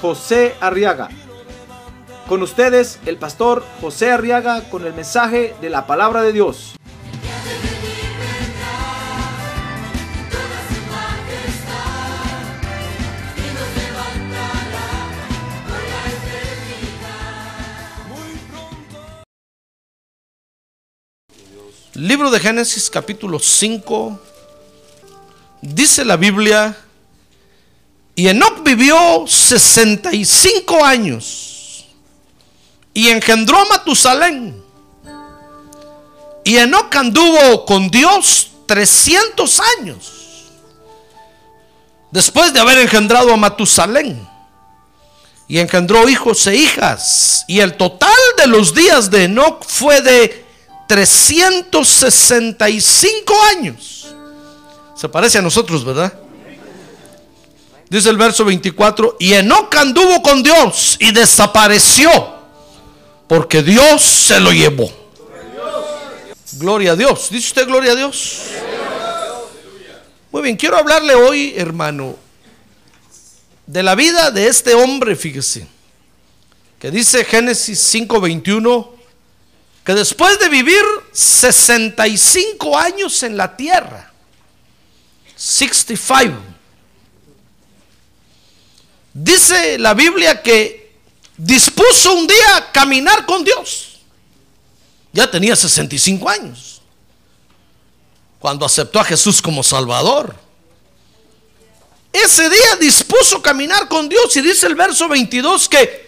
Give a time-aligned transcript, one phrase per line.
[0.00, 1.08] José Arriaga.
[2.28, 6.76] Con ustedes, el pastor José Arriaga con el mensaje de la palabra de Dios.
[21.94, 24.20] Libro de Génesis capítulo 5.
[25.62, 26.76] Dice la Biblia,
[28.18, 31.84] y Enoch vivió 65 años
[32.94, 34.64] y engendró a Matusalén.
[36.42, 40.12] Y Enoch anduvo con Dios 300 años
[42.10, 44.26] después de haber engendrado a Matusalén.
[45.46, 47.44] Y engendró hijos e hijas.
[47.46, 50.46] Y el total de los días de Enoch fue de
[50.88, 54.06] 365 años.
[54.96, 56.25] Se parece a nosotros, ¿verdad?
[57.88, 62.10] Dice el verso 24, y Enoch anduvo con Dios y desapareció,
[63.28, 64.90] porque Dios se lo llevó.
[66.54, 67.28] Gloria a Dios.
[67.30, 68.42] ¿Dice usted gloria a Dios?
[70.32, 72.16] Muy bien, quiero hablarle hoy, hermano,
[73.66, 75.66] de la vida de este hombre, fíjese,
[76.78, 78.90] que dice Génesis 5:21,
[79.84, 84.12] que después de vivir 65 años en la tierra,
[85.36, 86.55] 65,
[89.16, 90.94] dice la Biblia que
[91.38, 93.98] dispuso un día caminar con Dios.
[95.12, 96.82] Ya tenía 65 años,
[98.38, 100.36] cuando aceptó a Jesús como Salvador.
[102.12, 106.06] Ese día dispuso caminar con Dios y dice el verso 22 que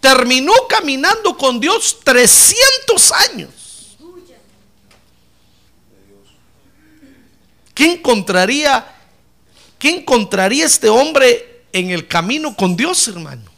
[0.00, 3.50] terminó caminando con Dios 300 años.
[7.74, 8.94] ¿Qué encontraría,
[9.78, 13.50] qué encontraría este hombre en el camino con Dios, hermano?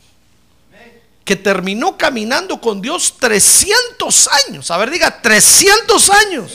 [1.25, 4.71] Que terminó caminando con Dios 300 años.
[4.71, 6.53] A ver, diga, 300 años.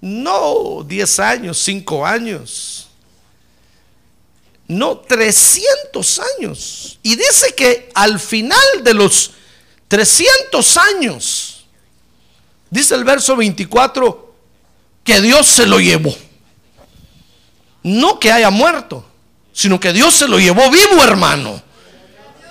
[0.00, 2.88] No 10 años, 5 años.
[4.66, 6.98] No, 300 años.
[7.02, 9.32] Y dice que al final de los
[9.88, 11.66] 300 años,
[12.70, 14.32] dice el verso 24,
[15.02, 16.14] que Dios se lo llevó.
[17.82, 19.04] No que haya muerto,
[19.52, 21.62] sino que Dios se lo llevó vivo, hermano.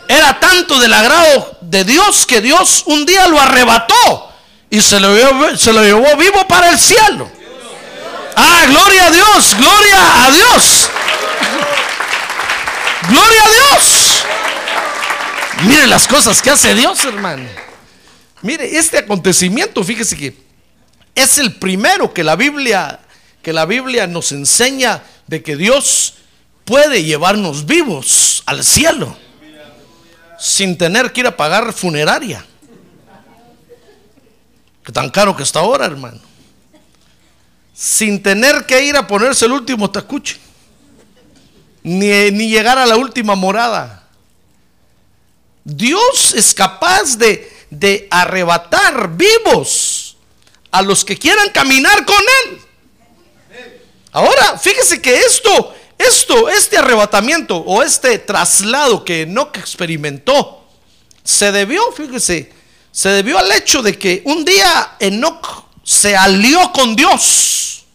[0.07, 4.31] Era tanto del agrado de Dios que Dios un día lo arrebató
[4.69, 7.29] y se lo llevó, se lo llevó vivo para el cielo.
[8.35, 10.89] Ah, gloria a Dios, gloria a Dios.
[13.07, 14.23] Gloria a Dios.
[15.63, 17.47] Mire las cosas que hace Dios, hermano.
[18.41, 20.35] Mire, este acontecimiento, fíjese que
[21.13, 22.99] es el primero que la Biblia
[23.41, 26.15] que la Biblia nos enseña de que Dios
[26.65, 29.15] puede llevarnos vivos al cielo
[30.39, 32.43] sin tener que ir a pagar funeraria.
[34.83, 36.19] Que tan caro que está ahora, hermano.
[37.75, 40.39] Sin tener que ir a ponerse el último tacuche
[41.83, 44.07] ni, ni llegar a la última morada.
[45.63, 50.17] Dios es capaz de, de arrebatar vivos
[50.71, 52.68] a los que quieran caminar con Él.
[54.11, 60.63] Ahora, fíjese que esto, esto, este arrebatamiento o este traslado que Enoch experimentó,
[61.23, 62.51] se debió, fíjese,
[62.91, 67.85] se debió al hecho de que un día Enoch se alió con Dios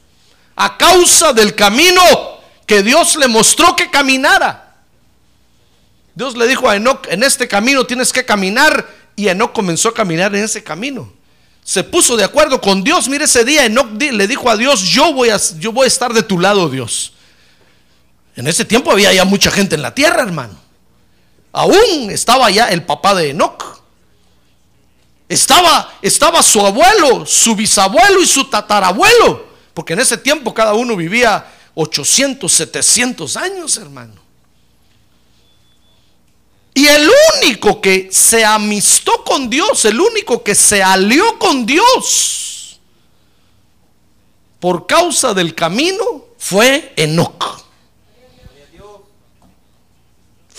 [0.57, 2.03] a causa del camino
[2.67, 4.77] que Dios le mostró que caminara.
[6.15, 9.94] Dios le dijo a Enoch, en este camino tienes que caminar y Enoch comenzó a
[9.94, 11.12] caminar en ese camino.
[11.64, 13.08] Se puso de acuerdo con Dios.
[13.08, 16.12] Mire ese día Enoch le dijo a Dios, yo voy a, yo voy a estar
[16.12, 17.14] de tu lado, Dios.
[18.37, 20.55] En ese tiempo había ya mucha gente en la tierra, hermano.
[21.52, 23.82] Aún estaba ya el papá de Enoch.
[25.26, 29.46] Estaba, estaba su abuelo, su bisabuelo y su tatarabuelo.
[29.72, 34.24] Porque en ese tiempo cada uno vivía 800, 700 años, hermano.
[36.75, 42.81] Y el único que se amistó con Dios, el único que se alió con Dios
[44.59, 47.65] por causa del camino fue Enoch.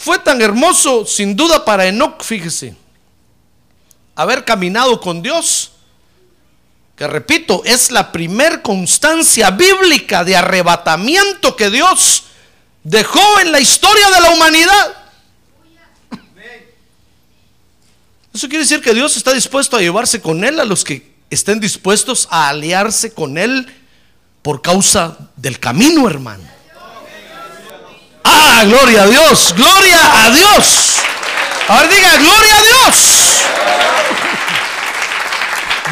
[0.05, 2.75] fue tan hermoso, sin duda, para Enoch, fíjese,
[4.13, 5.71] haber caminado con Dios,
[6.95, 12.25] que repito, es la primer constancia bíblica de arrebatamiento que Dios
[12.83, 15.04] dejó en la historia de la humanidad.
[18.35, 21.61] Eso quiere decir que Dios está dispuesto a llevarse con Él a los que estén
[21.61, 23.65] dispuestos a aliarse con Él
[24.41, 26.43] por causa del camino, hermano.
[28.25, 30.97] Ah, gloria a Dios, gloria a Dios.
[31.69, 32.95] A ver, diga, gloria a Dios.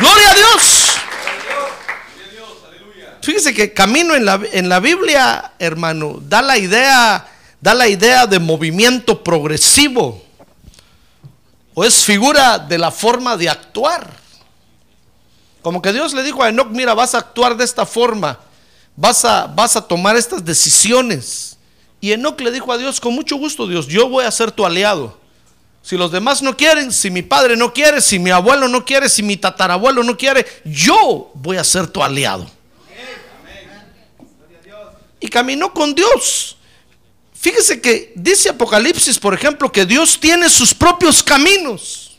[0.02, 0.92] Gloria a Dios.
[3.22, 7.26] Fíjese que camino en la, en la Biblia, hermano, da la idea,
[7.62, 10.23] da la idea de movimiento progresivo.
[11.74, 14.10] O es figura de la forma de actuar.
[15.62, 18.38] Como que Dios le dijo a Enoch, mira, vas a actuar de esta forma,
[18.96, 21.58] vas a, vas a tomar estas decisiones.
[22.02, 24.66] Y Enoch le dijo a Dios, con mucho gusto Dios, yo voy a ser tu
[24.66, 25.18] aliado.
[25.82, 29.10] Si los demás no quieren, si mi padre no quiere, si mi abuelo no quiere,
[29.10, 32.50] si mi tatarabuelo no quiere, yo voy a ser tu aliado.
[35.20, 36.58] Y caminó con Dios.
[37.44, 42.18] Fíjese que dice Apocalipsis, por ejemplo, que Dios tiene sus propios caminos.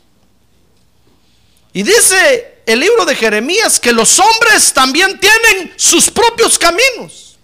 [1.73, 7.39] Y dice el libro de Jeremías que los hombres también tienen sus propios caminos.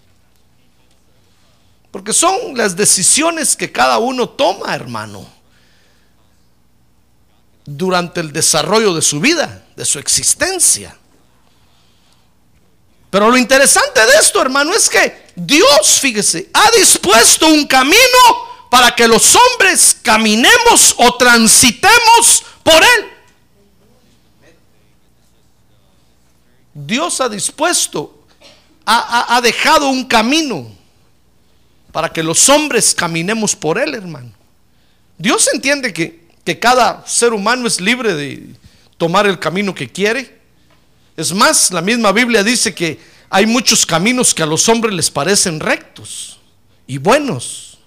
[1.90, 5.28] Porque son las decisiones que cada uno toma, hermano,
[7.64, 10.96] durante el desarrollo de su vida, de su existencia.
[13.10, 17.98] Pero lo interesante de esto, hermano, es que Dios, fíjese, ha dispuesto un camino
[18.70, 23.10] para que los hombres caminemos o transitemos por él.
[26.74, 28.24] Dios ha dispuesto,
[28.86, 30.70] ha, ha, dejado un camino
[31.92, 34.32] para que los hombres caminemos por él, hermano.
[35.18, 38.54] Dios entiende que, que cada ser humano es libre de
[38.96, 40.40] tomar el camino que quiere.
[41.16, 42.98] Es más, la misma Biblia dice que
[43.34, 46.38] hay muchos caminos que a los hombres les parecen rectos
[46.86, 47.78] y buenos.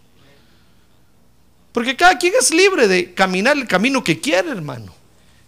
[1.72, 4.92] Porque cada quien es libre de caminar el camino que quiere, hermano.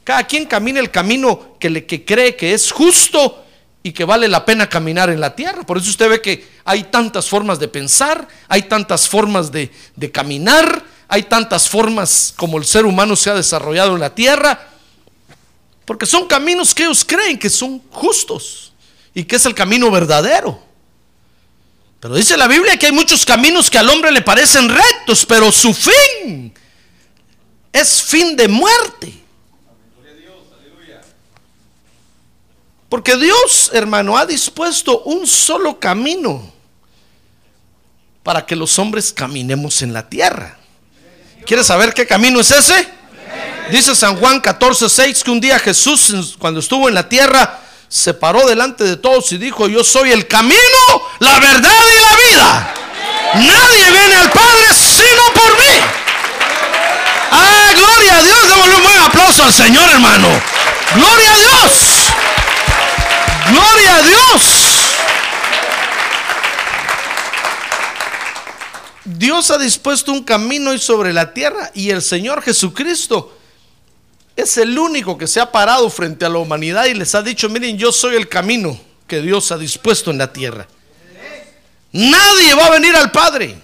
[0.04, 3.44] Cada quien camina el camino que, le, que cree que es justo
[3.82, 5.64] y que vale la pena caminar en la tierra.
[5.64, 10.12] Por eso usted ve que hay tantas formas de pensar, hay tantas formas de, de
[10.12, 14.68] caminar, hay tantas formas como el ser humano se ha desarrollado en la tierra.
[15.86, 18.68] Porque son caminos que ellos creen que son justos
[19.18, 20.62] y que es el camino verdadero.
[22.00, 25.52] Pero dice la Biblia que hay muchos caminos que al hombre le parecen rectos, pero
[25.52, 26.54] su fin
[27.74, 29.12] es fin de muerte.
[32.88, 36.54] Porque Dios, hermano, ha dispuesto un solo camino
[38.22, 40.60] para que los hombres caminemos en la tierra.
[41.44, 42.88] ¿Quieres saber qué camino es ese?
[43.72, 48.14] Dice San Juan 14, 6 que un día Jesús, cuando estuvo en la tierra, se
[48.14, 50.58] paró delante de todos y dijo, yo soy el camino,
[51.20, 52.74] la verdad y la vida.
[53.34, 55.82] Nadie viene al Padre sino por mí.
[57.32, 58.50] Ah, gloria a Dios.
[58.50, 60.28] Démosle un buen aplauso al Señor, hermano.
[60.96, 61.72] Gloria a Dios.
[63.52, 64.42] Gloria a Dios.
[69.06, 73.37] Dios ha dispuesto un camino y sobre la tierra y el Señor Jesucristo
[74.38, 77.50] es el único que se ha parado frente a la humanidad y les ha dicho,
[77.50, 80.68] miren, yo soy el camino que Dios ha dispuesto en la tierra.
[81.92, 83.56] Nadie va a venir al Padre.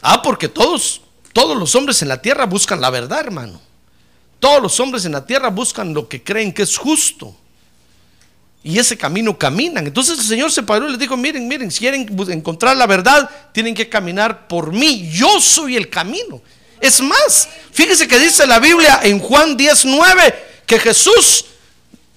[0.00, 1.00] Ah, porque todos,
[1.32, 3.60] todos los hombres en la tierra buscan la verdad, hermano.
[4.38, 7.34] Todos los hombres en la tierra buscan lo que creen que es justo.
[8.62, 9.88] Y ese camino caminan.
[9.88, 13.28] Entonces el Señor se paró y les dijo, miren, miren, si quieren encontrar la verdad,
[13.52, 15.10] tienen que caminar por mí.
[15.10, 16.40] Yo soy el camino.
[16.82, 21.44] Es más, fíjese que dice la Biblia en Juan 19 que Jesús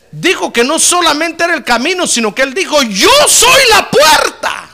[0.10, 4.69] dijo que no solamente era el camino, sino que él dijo, yo soy la puerta.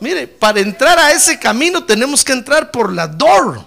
[0.00, 3.64] Mire, para entrar a ese camino tenemos que entrar por la door,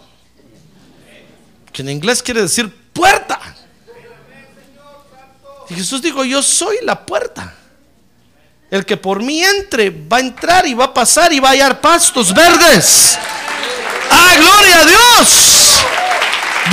[1.72, 3.40] que en inglés quiere decir puerta.
[5.70, 7.56] Y Jesús dijo, yo soy la puerta.
[8.70, 11.52] El que por mí entre va a entrar y va a pasar y va a
[11.52, 13.18] hallar pastos verdes.
[14.12, 15.78] ¡Ah, gloria a Dios!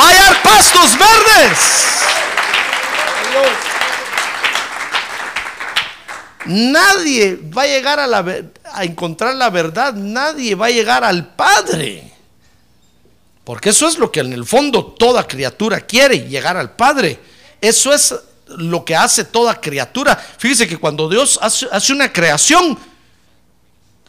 [0.00, 1.58] Va a hallar pastos verdes.
[6.46, 8.24] Nadie va a llegar a,
[8.72, 12.12] a encontrar la verdad, nadie va a llegar al Padre.
[13.44, 17.20] Porque eso es lo que en el fondo toda criatura quiere, llegar al Padre.
[17.60, 18.14] Eso es
[18.46, 20.16] lo que hace toda criatura.
[20.16, 22.78] Fíjese que cuando Dios hace, una creación,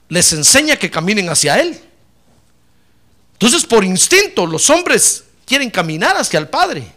[0.10, 1.80] les enseña que caminen hacia Él.
[3.34, 6.92] Entonces, por instinto, los hombres quieren caminar hacia el Padre.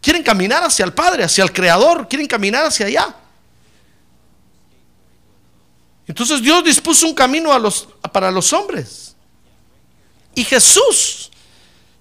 [0.00, 3.14] Quieren caminar hacia el Padre, hacia el Creador, quieren caminar hacia allá.
[6.06, 7.50] Entonces Dios dispuso un camino
[8.12, 9.14] para los hombres.
[10.34, 11.27] Y Jesús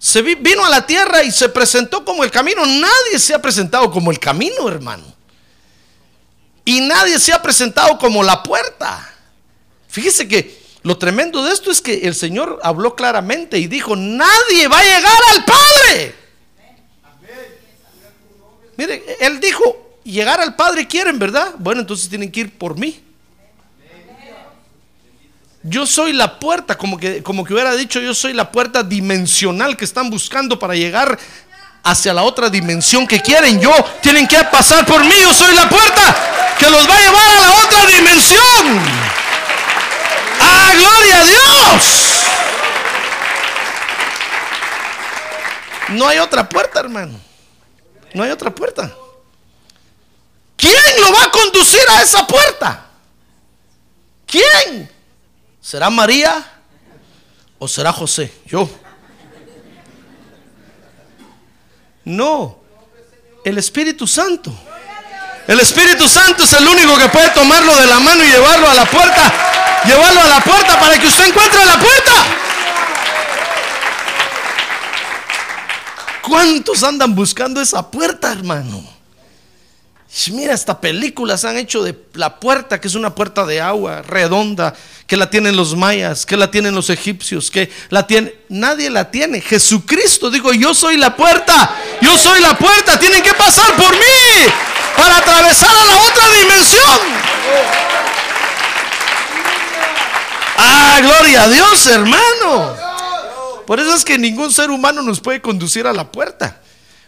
[0.08, 2.66] se vino a la tierra y se presentó como el camino.
[2.66, 5.04] Nadie se ha presentado como el camino, hermano.
[6.64, 9.14] Y nadie se ha presentado como la puerta.
[9.90, 14.70] Fíjese que lo tremendo de esto es que el Señor habló claramente y dijo, nadie
[14.70, 16.16] va a llegar al Padre.
[18.78, 21.54] Mire, Él dijo, llegar al Padre quieren, ¿verdad?
[21.58, 23.04] Bueno, entonces tienen que ir por mí.
[25.70, 29.76] Yo soy la puerta, como que, como que hubiera dicho, yo soy la puerta dimensional
[29.76, 31.20] que están buscando para llegar
[31.84, 33.60] hacia la otra dimensión que quieren.
[33.60, 37.30] Yo tienen que pasar por mí, yo soy la puerta que los va a llevar
[37.30, 38.80] a la otra dimensión.
[40.40, 41.84] ¡Ah, gloria a Dios!
[45.90, 47.20] No hay otra puerta, hermano.
[48.14, 48.90] No hay otra puerta.
[50.56, 52.86] ¿Quién lo va a conducir a esa puerta?
[54.26, 54.97] ¿Quién?
[55.68, 56.46] ¿Será María
[57.60, 58.32] o será José?
[58.46, 58.70] Yo.
[62.06, 62.58] No,
[63.44, 64.50] el Espíritu Santo.
[65.46, 68.74] El Espíritu Santo es el único que puede tomarlo de la mano y llevarlo a
[68.76, 69.34] la puerta.
[69.84, 72.12] Llevarlo a la puerta para que usted encuentre la puerta.
[76.22, 78.97] ¿Cuántos andan buscando esa puerta, hermano?
[80.32, 84.74] Mira, hasta películas han hecho de la puerta, que es una puerta de agua redonda,
[85.06, 89.12] que la tienen los mayas, que la tienen los egipcios, que la tiene, nadie la
[89.12, 89.42] tiene.
[89.42, 94.52] Jesucristo dijo, yo soy la puerta, yo soy la puerta, tienen que pasar por mí
[94.96, 97.00] para atravesar a la otra dimensión.
[100.58, 102.76] Ah, gloria a Dios, hermano.
[103.66, 106.62] Por eso es que ningún ser humano nos puede conducir a la puerta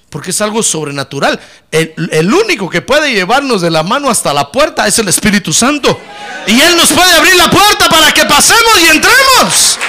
[0.09, 1.39] porque es algo sobrenatural.
[1.71, 5.99] El, único que puede llevarnos de la mano hasta la puerta es el Espíritu Santo.
[6.47, 9.79] Y Él nos puede abrir la puerta para que pasemos y entremos.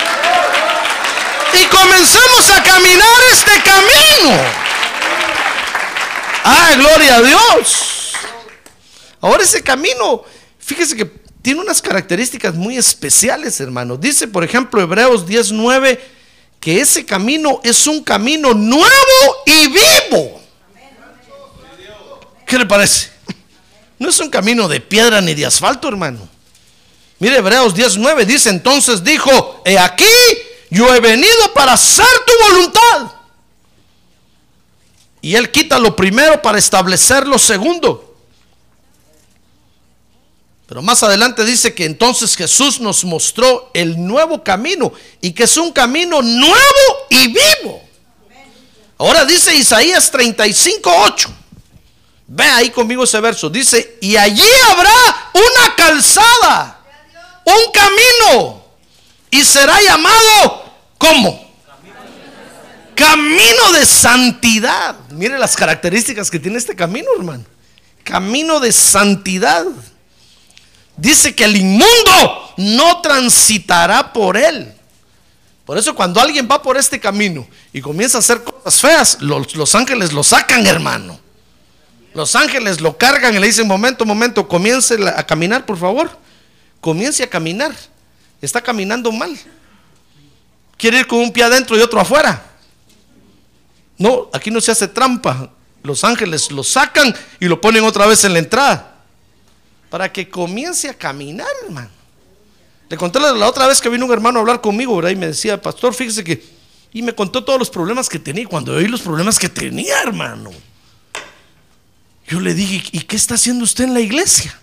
[1.54, 4.36] Y comencemos a caminar este camino.
[6.44, 8.12] Ah, gloria a Dios.
[9.20, 10.22] Ahora ese camino,
[10.58, 13.96] fíjese que tiene unas características muy especiales, hermano.
[13.96, 16.19] Dice, por ejemplo, Hebreos 19
[16.60, 20.40] que ese camino es un camino nuevo y vivo.
[22.46, 23.10] ¿Qué le parece?
[23.98, 26.28] No es un camino de piedra ni de asfalto, hermano.
[27.18, 30.04] Mire, Hebreos 19 dice, entonces dijo, he aquí,
[30.70, 33.12] yo he venido para hacer tu voluntad.
[35.22, 38.09] Y él quita lo primero para establecer lo segundo.
[40.70, 45.56] Pero más adelante dice que entonces Jesús nos mostró el nuevo camino y que es
[45.56, 47.82] un camino nuevo y vivo.
[48.96, 51.28] Ahora dice Isaías 35, 8.
[52.28, 53.50] Ve ahí conmigo ese verso.
[53.50, 54.92] Dice, y allí habrá
[55.34, 56.80] una calzada,
[57.46, 58.64] un camino,
[59.28, 61.52] y será llamado, ¿cómo?
[62.94, 64.94] Camino de santidad.
[65.10, 67.44] Mire las características que tiene este camino, hermano.
[68.04, 69.66] Camino de santidad
[71.00, 74.72] dice que el inmundo no transitará por él.
[75.64, 79.74] Por eso cuando alguien va por este camino y comienza a hacer cosas feas, los,
[79.74, 81.18] ángeles lo sacan, hermano.
[82.12, 86.10] Los ángeles lo cargan y le dicen, momento, momento, comience a caminar, por favor.
[86.80, 87.72] Comience a caminar.
[88.42, 89.38] Está caminando mal.
[90.76, 92.42] Quiere ir con un pie adentro y otro afuera.
[93.96, 95.50] No, aquí no se hace trampa.
[95.82, 98.89] Los ángeles lo sacan y lo ponen otra vez en la entrada
[99.90, 101.90] para que comience a caminar, hermano.
[102.88, 105.10] Le conté la, otra vez que vino un hermano a hablar conmigo, ¿verdad?
[105.10, 106.60] Y me decía, pastor, fíjese que...
[106.92, 108.46] Y me contó todos los problemas que tenía.
[108.46, 110.50] Cuando oí los problemas que tenía, hermano.
[112.26, 114.58] Yo le dije, ¿y qué está haciendo usted en la iglesia?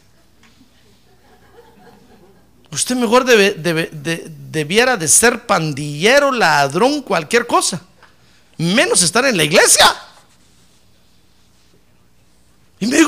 [2.69, 7.81] Usted mejor debiera de ser pandillero, ladrón, cualquier cosa.
[8.57, 9.85] Menos estar en la iglesia.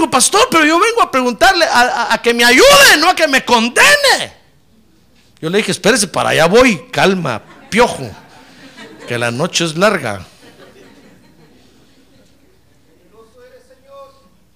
[0.07, 4.33] Pastor, pero yo vengo a preguntarle a, que me ayude, no a que me condene.
[5.41, 8.09] Yo le dije, espérese, para allá voy, calma, piojo,
[9.07, 10.25] que la noche es larga.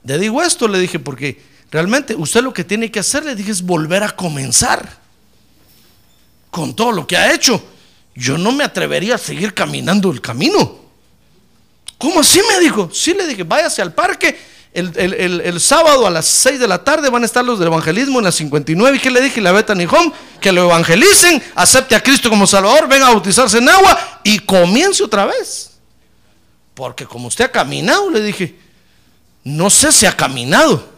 [0.04, 3.52] Le digo esto, le dije, porque realmente usted lo que tiene que hacer, le dije,
[3.52, 4.98] es volver a comenzar
[6.52, 7.64] con todo lo que ha hecho.
[8.14, 10.84] Yo no me atrevería a seguir caminando el camino.
[11.98, 12.90] ¿Cómo así me dijo?
[12.94, 16.68] Sí, le dije, váyase al parque el, el- el- el sábado a las 6 de
[16.68, 18.98] la tarde van a estar los del evangelismo en las 59.
[18.98, 19.40] ¿Y qué le dije?
[19.42, 20.12] La Bethany Home,
[20.42, 25.04] que lo evangelicen, acepte a Cristo como Salvador, venga a bautizarse en agua y comience
[25.04, 25.72] otra vez.
[26.74, 28.58] Porque como usted ha caminado, le dije,
[29.44, 30.92] no sé si ha caminado.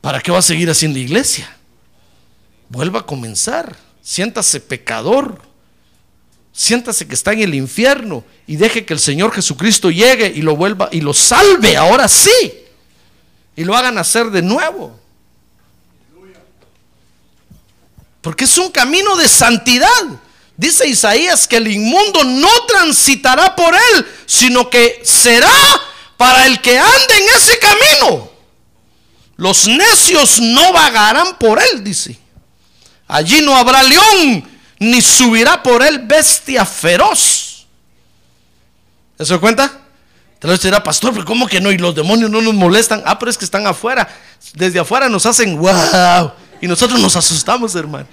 [0.00, 1.50] ¿Para qué va a seguir haciendo iglesia?
[2.68, 3.74] Vuelva a comenzar.
[4.02, 5.40] Siéntase pecador.
[6.56, 10.56] Siéntase que está en el infierno y deje que el Señor Jesucristo llegue y lo
[10.56, 12.30] vuelva y lo salve ahora sí.
[13.54, 14.98] Y lo hagan hacer de nuevo.
[18.22, 19.90] Porque es un camino de santidad.
[20.56, 25.52] Dice Isaías que el inmundo no transitará por él, sino que será
[26.16, 28.30] para el que ande en ese camino.
[29.36, 32.18] Los necios no vagarán por él, dice.
[33.06, 37.66] Allí no habrá león, ni subirá por él bestia feroz.
[39.18, 39.72] ¿Se da cuenta?
[40.38, 41.72] Te lo dirá, pastor, pero ¿cómo que no?
[41.72, 43.02] Y los demonios no nos molestan.
[43.06, 44.06] Ah, pero es que están afuera.
[44.54, 46.32] Desde afuera nos hacen wow.
[46.60, 48.06] Y nosotros nos asustamos, hermano.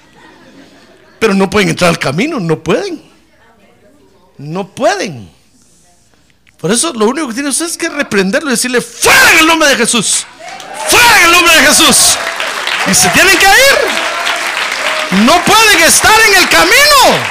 [1.20, 3.01] Pero no pueden entrar al camino, no pueden.
[4.38, 5.29] No pueden.
[6.60, 9.48] Por eso lo único que tiene usted es que reprenderlo y decirle, fuera en el
[9.48, 10.25] nombre de Jesús.
[10.88, 12.17] Fuera en el nombre de Jesús.
[12.89, 14.12] Y se tienen que ir.
[15.22, 17.24] No pueden estar en el camino.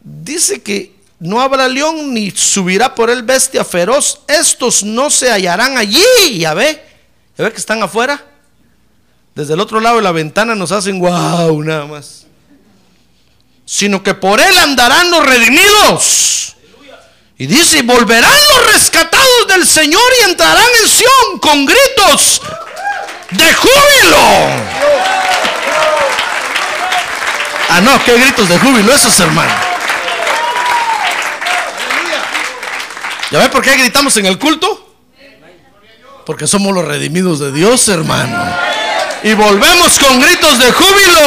[0.00, 4.20] Dice que no habrá león ni subirá por él bestia feroz.
[4.28, 6.04] Estos no se hallarán allí.
[6.38, 6.80] Ya ve,
[7.36, 8.24] ya ve que están afuera.
[9.34, 12.26] Desde el otro lado de la ventana nos hacen wow, nada más.
[13.64, 16.54] Sino que por él andarán los redimidos.
[17.38, 22.40] Y dice, volverán los rescatados del Señor y entrarán en Sión con gritos
[23.32, 24.72] de júbilo.
[27.68, 29.52] Ah, no, qué gritos de júbilo esos, hermano.
[33.30, 34.94] ¿Ya ve por qué gritamos en el culto?
[36.26, 38.38] Porque somos los redimidos de Dios, hermano.
[39.22, 41.20] Y volvemos con gritos de júbilo.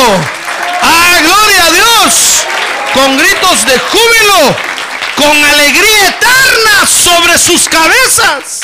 [0.81, 2.45] ¡Ah, gloria a Dios!
[2.93, 4.55] Con gritos de júbilo,
[5.15, 8.61] con alegría eterna sobre sus cabezas.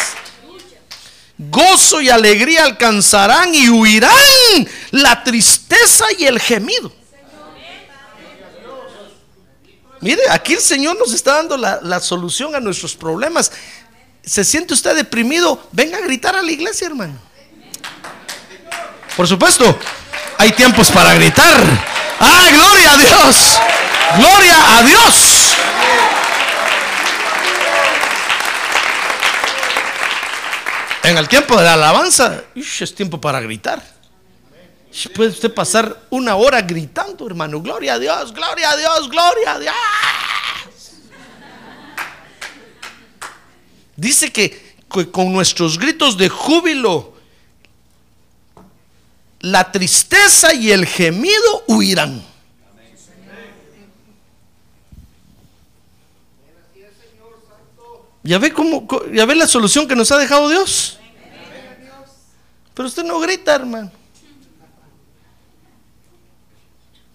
[1.49, 4.13] Gozo y alegría alcanzarán y huirán
[4.91, 6.91] la tristeza y el gemido.
[10.01, 13.51] Mire, aquí el Señor nos está dando la, la solución a nuestros problemas.
[14.23, 15.67] ¿Se siente usted deprimido?
[15.71, 17.17] Venga a gritar a la iglesia, hermano.
[19.17, 19.77] Por supuesto,
[20.37, 21.63] hay tiempos para gritar.
[22.19, 23.59] ¡Ah, gloria a Dios!
[24.17, 25.55] ¡Gloria a Dios!
[31.11, 33.83] En el tiempo de la alabanza, es tiempo para gritar.
[35.13, 37.61] Puede usted pasar una hora gritando, hermano.
[37.61, 39.75] Gloria a Dios, gloria a Dios, gloria a Dios.
[43.97, 44.77] Dice que
[45.11, 47.13] con nuestros gritos de júbilo,
[49.41, 52.23] la tristeza y el gemido huirán.
[58.23, 60.99] ¿Ya ve cómo, ya ve la solución que nos ha dejado Dios?
[62.73, 63.91] Pero usted no grita, hermano.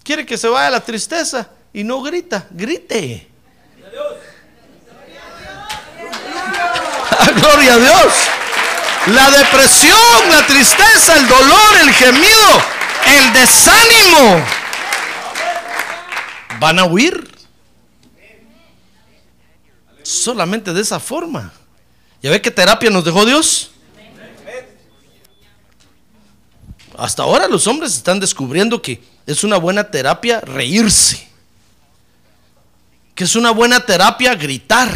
[0.02, 3.28] Quiere que se vaya la tristeza y no grita, grite.
[7.40, 8.12] Gloria a Dios.
[9.08, 12.62] La depresión, la tristeza, el dolor, el gemido,
[13.06, 14.44] el desánimo
[16.58, 17.34] van a huir.
[20.02, 21.52] Solamente de esa forma.
[22.22, 23.72] ¿Ya ve qué terapia nos dejó Dios?
[26.98, 31.28] Hasta ahora los hombres están descubriendo que es una buena terapia reírse.
[33.14, 34.90] Que es una buena terapia gritar.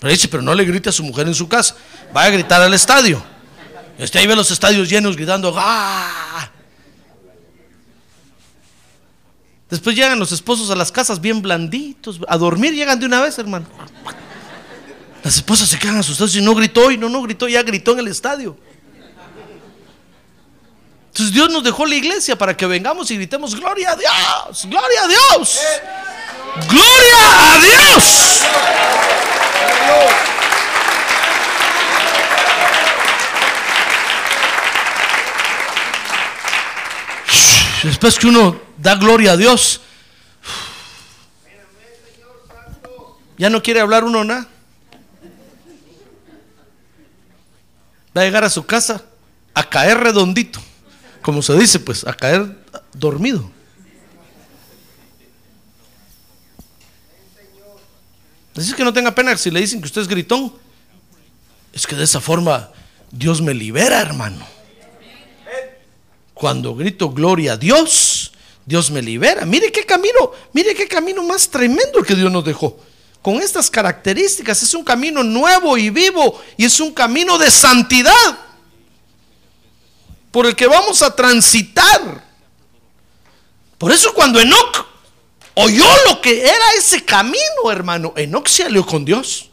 [0.00, 1.76] Pero dice, pero no le grite a su mujer en su casa.
[2.12, 3.22] Vaya a gritar al estadio.
[3.98, 5.52] Y usted ahí ve los estadios llenos gritando.
[5.56, 6.50] ¡Ah!
[9.68, 12.20] Después llegan los esposos a las casas bien blanditos.
[12.28, 13.66] A dormir llegan de una vez, hermano.
[15.22, 17.98] Las esposas se quedan asustadas y no gritó y no, no gritó, ya gritó en
[17.98, 18.56] el estadio.
[21.18, 25.02] Entonces Dios nos dejó la iglesia para que vengamos y gritemos, gloria a Dios, gloria
[25.02, 25.58] a Dios,
[26.68, 28.44] gloria a Dios.
[37.82, 39.80] Después que uno da gloria a Dios,
[43.36, 44.46] ya no quiere hablar uno nada.
[48.16, 49.02] Va a llegar a su casa
[49.52, 50.60] a caer redondito,
[51.22, 52.56] como se dice, pues, a caer
[52.92, 53.50] dormido.
[58.56, 60.52] Así que no tenga pena si le dicen que usted es gritón.
[61.72, 62.70] Es que de esa forma
[63.10, 64.44] Dios me libera, hermano.
[66.34, 68.32] Cuando grito gloria a Dios,
[68.66, 69.44] Dios me libera.
[69.44, 72.78] Mire qué camino, mire qué camino más tremendo que Dios nos dejó.
[73.22, 78.38] Con estas características es un camino nuevo y vivo y es un camino de santidad
[80.30, 82.26] por el que vamos a transitar.
[83.76, 84.86] Por eso cuando Enoch
[85.54, 89.50] oyó lo que era ese camino, hermano, Enoch se alió con Dios.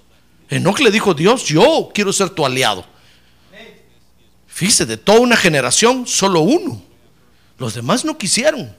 [0.49, 2.85] Enoch le dijo, Dios, yo quiero ser tu aliado.
[4.47, 6.81] Fíjese, de toda una generación, solo uno.
[7.57, 8.75] Los demás no quisieron.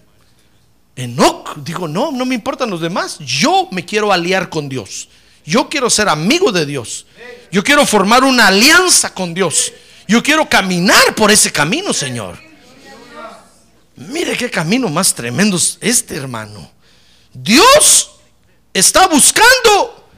[0.96, 3.18] Enoch dijo, no, no me importan los demás.
[3.18, 5.08] Yo me quiero aliar con Dios.
[5.44, 7.06] Yo quiero ser amigo de Dios.
[7.52, 9.72] Yo quiero formar una alianza con Dios.
[10.08, 12.38] Yo quiero caminar por ese camino, Señor.
[13.96, 16.70] Mire qué camino más tremendo es este, hermano.
[17.32, 18.10] Dios
[18.72, 20.08] está buscando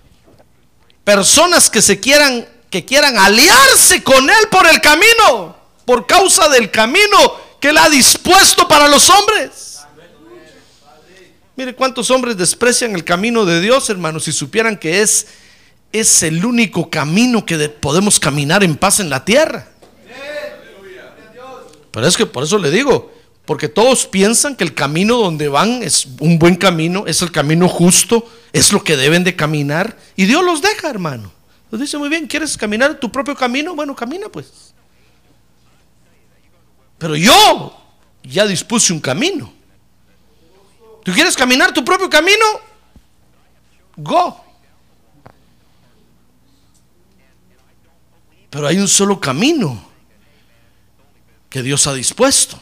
[1.05, 6.71] personas que se quieran que quieran aliarse con él por el camino, por causa del
[6.71, 7.17] camino
[7.61, 9.79] que él ha dispuesto para los hombres.
[11.57, 15.27] Mire cuántos hombres desprecian el camino de Dios, hermanos, si supieran que es
[15.93, 19.69] es el único camino que podemos caminar en paz en la tierra.
[21.91, 23.11] Pero es que por eso le digo,
[23.49, 27.67] porque todos piensan que el camino donde van es un buen camino, es el camino
[27.67, 29.97] justo, es lo que deben de caminar.
[30.17, 31.33] Y Dios los deja, hermano.
[31.71, 33.75] Los dice muy bien, ¿quieres caminar tu propio camino?
[33.75, 34.75] Bueno, camina pues.
[36.99, 37.75] Pero yo
[38.23, 39.51] ya dispuse un camino.
[41.03, 42.45] ¿Tú quieres caminar tu propio camino?
[43.97, 44.45] Go.
[48.51, 49.88] Pero hay un solo camino
[51.49, 52.59] que Dios ha dispuesto.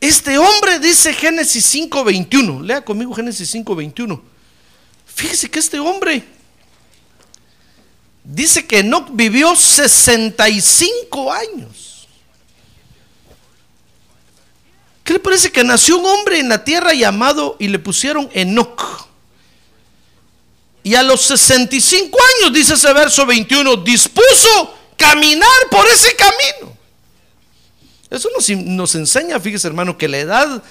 [0.00, 2.60] Este hombre dice Génesis 5:21.
[2.62, 4.20] Lea conmigo Génesis 5:21.
[5.06, 6.24] Fíjese que este hombre
[8.22, 12.08] dice que Enoch vivió 65 años.
[15.04, 19.06] ¿Qué le parece que nació un hombre en la tierra llamado y le pusieron Enoch?
[20.82, 26.76] Y a los 65 años, dice ese verso 21, dispuso caminar por ese camino.
[28.10, 30.62] Eso nos, enseña, fíjese hermano, que la edad,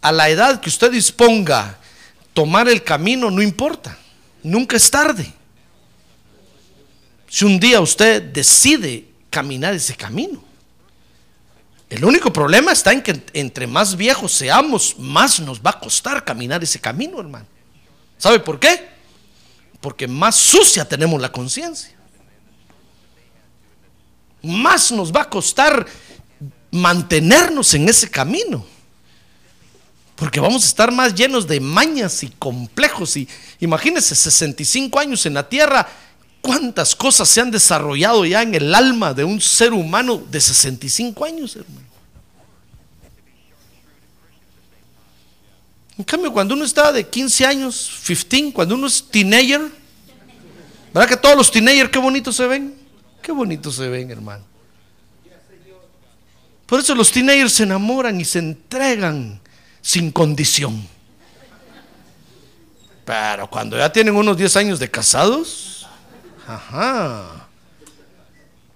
[0.00, 1.78] a la edad que usted disponga,
[2.32, 3.98] tomar el camino no importa,
[4.42, 5.32] nunca es tarde.
[7.28, 10.42] Si un día usted decide caminar ese camino,
[11.90, 16.24] el único problema está en que entre más viejos seamos, más nos va a costar
[16.24, 17.46] caminar ese camino, hermano.
[18.18, 18.88] ¿Sabe por qué?
[19.80, 21.95] Porque más sucia tenemos la conciencia
[24.46, 25.86] más nos va a costar
[26.70, 28.64] mantenernos en ese camino.
[30.14, 33.16] Porque vamos a estar más llenos de mañas y complejos.
[33.16, 33.28] Y
[33.60, 35.86] imagínense, 65 años en la tierra,
[36.40, 41.24] cuántas cosas se han desarrollado ya en el alma de un ser humano de 65
[41.24, 41.86] años, hermano.
[45.98, 49.62] En cambio, cuando uno está de 15 años, 15, cuando uno es teenager,
[50.92, 52.75] ¿verdad que todos los teenagers qué bonitos se ven?
[53.26, 54.44] Qué bonito se ven, hermano.
[56.64, 59.40] Por eso los teenagers se enamoran y se entregan
[59.82, 60.86] sin condición.
[63.04, 65.88] Pero cuando ya tienen unos 10 años de casados,
[66.46, 67.48] ajá,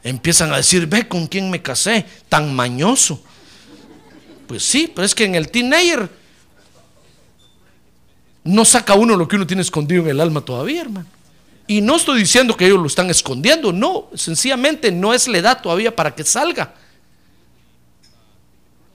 [0.02, 3.22] empiezan a decir, ve con quién me casé, tan mañoso.
[4.48, 6.10] Pues sí, pero es que en el teenager
[8.42, 11.19] no saca uno lo que uno tiene escondido en el alma todavía, hermano.
[11.70, 15.62] Y no estoy diciendo que ellos lo están escondiendo, no, sencillamente no es la edad
[15.62, 16.74] todavía para que salga.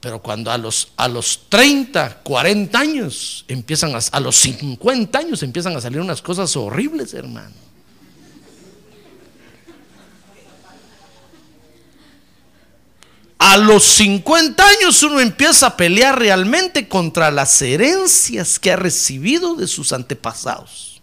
[0.02, 5.42] Pero cuando a los, a los 30, 40 años empiezan a, a los 50 años
[5.42, 7.56] empiezan a salir unas cosas horribles, hermano.
[13.38, 19.56] A los 50 años uno empieza a pelear realmente contra las herencias que ha recibido
[19.56, 20.95] de sus antepasados.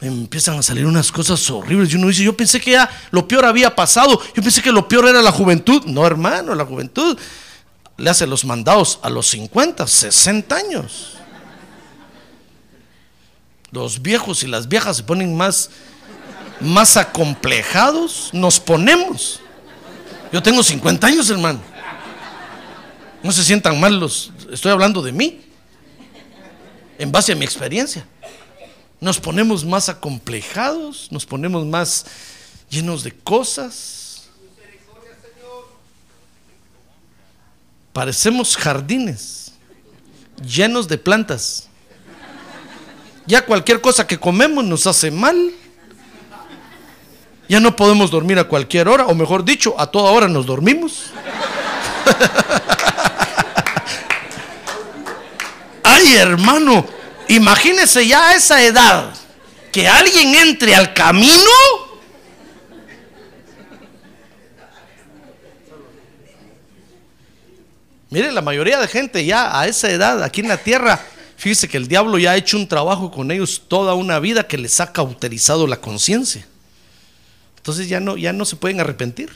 [0.00, 1.92] Empiezan a salir unas cosas horribles.
[1.92, 4.20] Y uno dice, yo pensé que ya lo peor había pasado.
[4.34, 5.84] Yo pensé que lo peor era la juventud.
[5.86, 7.18] No, hermano, la juventud
[7.96, 11.16] le hace los mandados a los 50, 60 años.
[13.70, 15.70] Los viejos y las viejas se ponen más,
[16.60, 18.30] más acomplejados.
[18.32, 19.40] Nos ponemos.
[20.32, 21.60] Yo tengo 50 años, hermano.
[23.22, 24.32] No se sientan mal los...
[24.50, 25.42] Estoy hablando de mí.
[26.98, 28.04] En base a mi experiencia
[29.00, 32.06] nos ponemos más acomplejados, nos ponemos más
[32.68, 34.28] llenos de cosas.
[37.92, 39.40] Parecemos jardines
[40.40, 41.68] llenos de plantas.
[43.26, 45.36] Ya cualquier cosa que comemos nos hace mal.
[47.48, 51.10] Ya no podemos dormir a cualquier hora, o mejor dicho, a toda hora nos dormimos.
[55.82, 56.86] Ay, hermano,
[57.30, 59.14] imagínese ya a esa edad
[59.72, 61.50] que alguien entre al camino.
[68.10, 71.00] Mire, la mayoría de gente ya a esa edad aquí en la tierra,
[71.36, 74.58] fíjese que el diablo ya ha hecho un trabajo con ellos toda una vida que
[74.58, 76.44] les ha cauterizado la conciencia.
[77.58, 79.30] Entonces ya no, ya no se pueden arrepentir.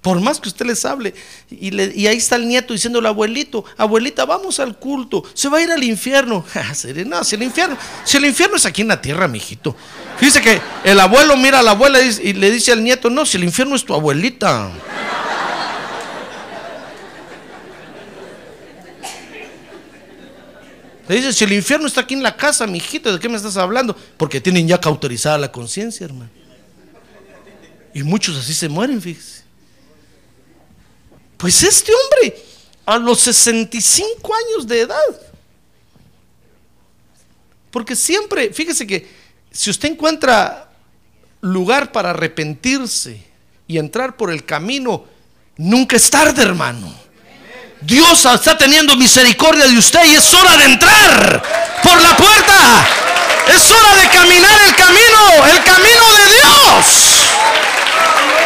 [0.00, 1.14] Por más que usted les hable.
[1.50, 5.22] Y, ahí está el nieto diciéndole, abuelito, abuelita, vamos al culto.
[5.34, 6.44] Se va a ir al infierno.
[6.54, 6.72] Ah,
[7.06, 9.76] No, si el infierno, si el infierno es aquí en la tierra, mijito.
[10.18, 13.36] Fíjese que el abuelo mira a la abuela y le dice al nieto, no, si
[13.36, 14.70] el infierno es tu abuelita.
[21.08, 23.56] Le dice, si el infierno está aquí en la casa, mijito, ¿de qué me estás
[23.56, 23.96] hablando?
[24.16, 26.30] Porque tienen ya cauterizada la conciencia, hermano.
[27.92, 29.39] Y muchos así se mueren, fíjese.
[31.40, 32.36] Pues este hombre,
[32.84, 35.20] a los 65 años de edad,
[37.70, 39.08] porque siempre, fíjese que
[39.50, 40.68] si usted encuentra
[41.40, 43.24] lugar para arrepentirse
[43.66, 45.06] y entrar por el camino,
[45.56, 46.92] nunca es tarde, hermano.
[47.80, 51.42] Dios está teniendo misericordia de usted y es hora de entrar
[51.82, 52.86] por la puerta.
[53.48, 56.84] Es hora de caminar el camino, el camino de Dios.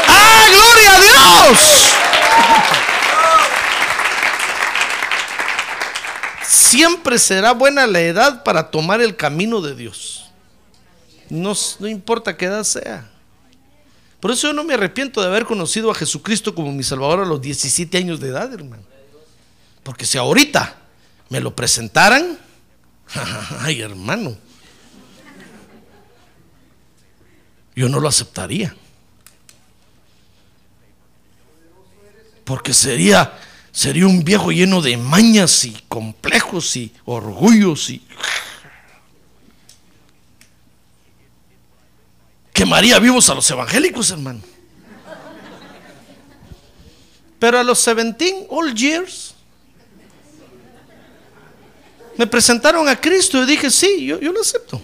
[0.06, 1.83] ¡Ah, gloria a Dios!
[6.42, 10.24] Siempre será buena la edad para tomar el camino de Dios.
[11.30, 13.10] No, no importa qué edad sea.
[14.20, 17.26] Por eso yo no me arrepiento de haber conocido a Jesucristo como mi Salvador a
[17.26, 18.82] los 17 años de edad, hermano.
[19.82, 20.76] Porque si ahorita
[21.28, 22.38] me lo presentaran,
[23.60, 24.36] ay hermano,
[27.76, 28.74] yo no lo aceptaría.
[32.54, 33.36] Porque sería,
[33.72, 38.00] sería un viejo lleno de mañas y complejos y orgullos y
[42.52, 44.40] quemaría vivos a los evangélicos, hermano.
[47.40, 49.34] Pero a los 17 old years
[52.16, 54.80] me presentaron a Cristo y dije, sí, yo, yo lo acepto.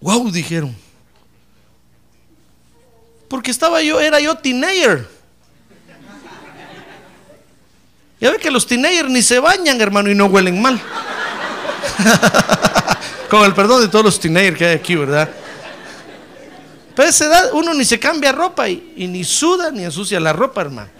[0.00, 0.74] Wow, dijeron.
[3.28, 5.19] Porque estaba yo, era yo teenager.
[8.20, 10.78] Ya ve que los teenagers ni se bañan, hermano, y no huelen mal.
[13.30, 15.30] Con el perdón de todos los teenagers que hay aquí, ¿verdad?
[16.94, 20.20] Pero a esa edad uno ni se cambia ropa y, y ni suda ni ensucia
[20.20, 20.90] la ropa, hermano.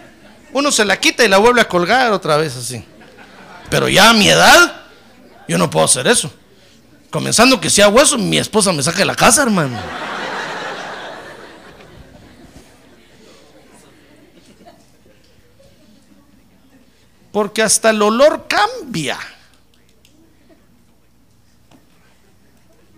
[0.53, 2.83] Uno se la quita y la vuelve a colgar otra vez así.
[3.69, 4.81] Pero ya a mi edad,
[5.47, 6.31] yo no puedo hacer eso.
[7.09, 9.77] Comenzando que sea hueso, mi esposa me saca de la casa, hermano.
[17.31, 19.17] Porque hasta el olor cambia.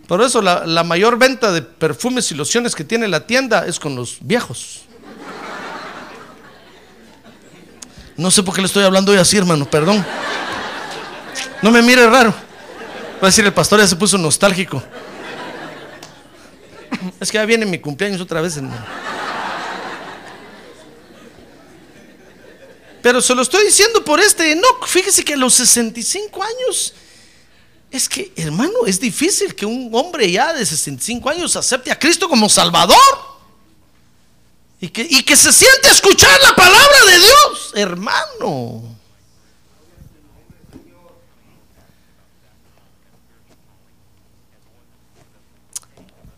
[0.07, 3.79] Por eso la, la mayor venta de perfumes y lociones que tiene la tienda es
[3.79, 4.81] con los viejos.
[8.15, 10.05] No sé por qué le estoy hablando hoy así, hermano, perdón.
[11.61, 12.33] No me mire raro.
[13.15, 14.83] Va a decir el pastor ya se puso nostálgico.
[17.19, 18.59] Es que ya viene mi cumpleaños otra vez.
[23.03, 24.87] Pero se lo estoy diciendo por este Enoch.
[24.87, 26.93] Fíjese que a los 65 años,
[27.91, 32.29] es que, hermano, es difícil que un hombre ya de 65 años acepte a Cristo
[32.29, 32.95] como Salvador.
[34.79, 38.97] Y que, y que se siente a escuchar la palabra de Dios, hermano.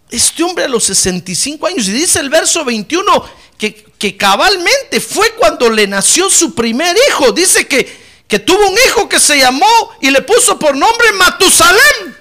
[0.09, 3.23] Este hombre a los 65 años, y dice el verso 21,
[3.55, 7.31] que, que cabalmente fue cuando le nació su primer hijo.
[7.31, 9.65] Dice que, que tuvo un hijo que se llamó
[10.01, 12.15] y le puso por nombre Matusalem.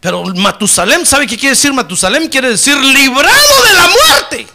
[0.00, 2.28] Pero Matusalem, ¿sabe qué quiere decir Matusalem?
[2.28, 4.46] Quiere decir librado de la muerte.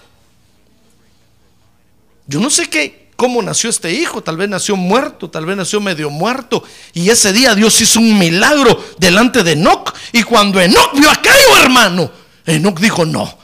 [2.27, 5.79] Yo no sé qué, cómo nació este hijo, tal vez nació muerto, tal vez nació
[5.79, 6.63] medio muerto.
[6.93, 9.93] Y ese día Dios hizo un milagro delante de Enoch.
[10.11, 12.11] Y cuando Enoch vio aquello, hermano,
[12.47, 13.37] Enoch dijo, no,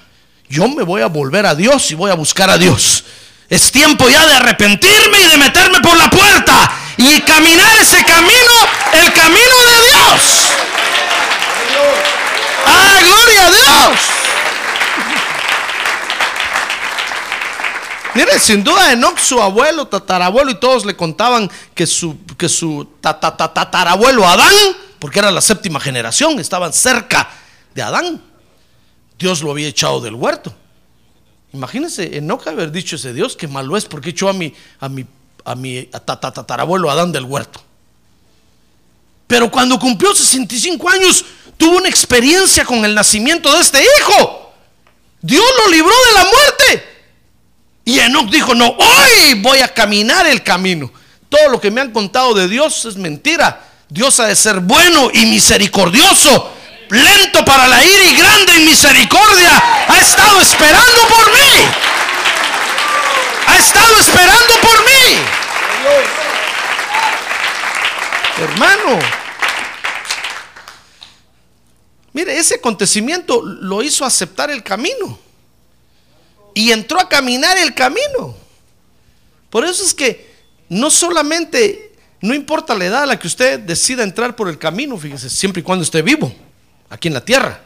[0.52, 3.06] yo me voy a volver a Dios y voy a buscar a Dios.
[3.50, 8.52] Es tiempo ya de arrepentirme y de meterme por la puerta y caminar ese camino,
[8.94, 10.22] el camino de Dios.
[12.66, 14.00] ¡Ah, gloria a Dios!
[18.14, 22.90] Mire, sin duda Enoch, su abuelo, tatarabuelo y todos le contaban que su, que su
[23.00, 24.54] tatarabuelo Adán,
[25.00, 27.30] porque era la séptima generación, estaban cerca
[27.74, 28.31] de Adán.
[29.22, 30.52] Dios lo había echado del huerto.
[31.54, 35.06] Imagínense, Enoch haber dicho ese Dios que malo es porque echó a mi, a mi,
[35.46, 37.62] a mi tatarabuelo Adán del huerto.
[39.28, 41.24] Pero cuando cumplió 65 años,
[41.56, 44.54] tuvo una experiencia con el nacimiento de este hijo.
[45.22, 46.90] Dios lo libró de la muerte.
[47.86, 50.92] Y Enoch dijo, no, hoy voy a caminar el camino.
[51.30, 53.68] Todo lo que me han contado de Dios es mentira.
[53.88, 56.52] Dios ha de ser bueno y misericordioso,
[56.92, 59.64] lento para la ira y grande en misericordia.
[59.88, 61.66] Ha estado esperando por mí.
[63.48, 64.92] Ha estado esperando por mí.
[68.42, 69.00] Hermano,
[72.14, 75.20] mire, ese acontecimiento lo hizo aceptar el camino
[76.54, 78.36] y entró a caminar el camino.
[79.50, 80.32] Por eso es que
[80.70, 84.98] no solamente, no importa la edad a la que usted decida entrar por el camino,
[84.98, 86.34] fíjese, siempre y cuando esté vivo,
[86.92, 87.62] aquí en la tierra,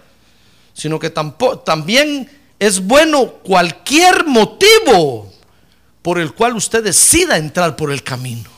[0.74, 5.34] sino que tampoco, también es bueno cualquier motivo
[6.02, 8.50] por el cual usted decida entrar por el camino.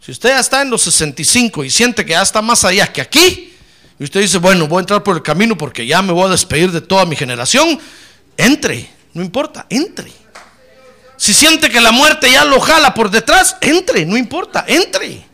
[0.00, 3.00] Si usted ya está en los 65 y siente que ya está más allá que
[3.00, 3.54] aquí,
[3.98, 6.32] y usted dice, bueno, voy a entrar por el camino porque ya me voy a
[6.32, 7.80] despedir de toda mi generación,
[8.36, 10.12] entre, no importa, entre.
[11.16, 15.24] Si siente que la muerte ya lo jala por detrás, entre, no importa, entre.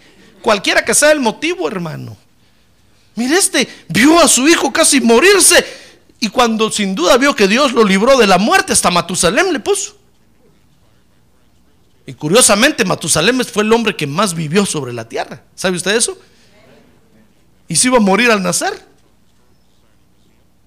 [0.41, 2.17] Cualquiera que sea el motivo, hermano.
[3.17, 5.65] Mire, este vio a su hijo casi morirse
[6.21, 9.61] y cuando sin duda vio que Dios lo libró de la muerte, hasta Matusalem le
[9.61, 9.97] puso.
[12.07, 15.43] Y curiosamente, Matusalem fue el hombre que más vivió sobre la tierra.
[15.55, 16.19] ¿Sabe usted eso?
[17.69, 18.85] Y se iba a morir al nacer.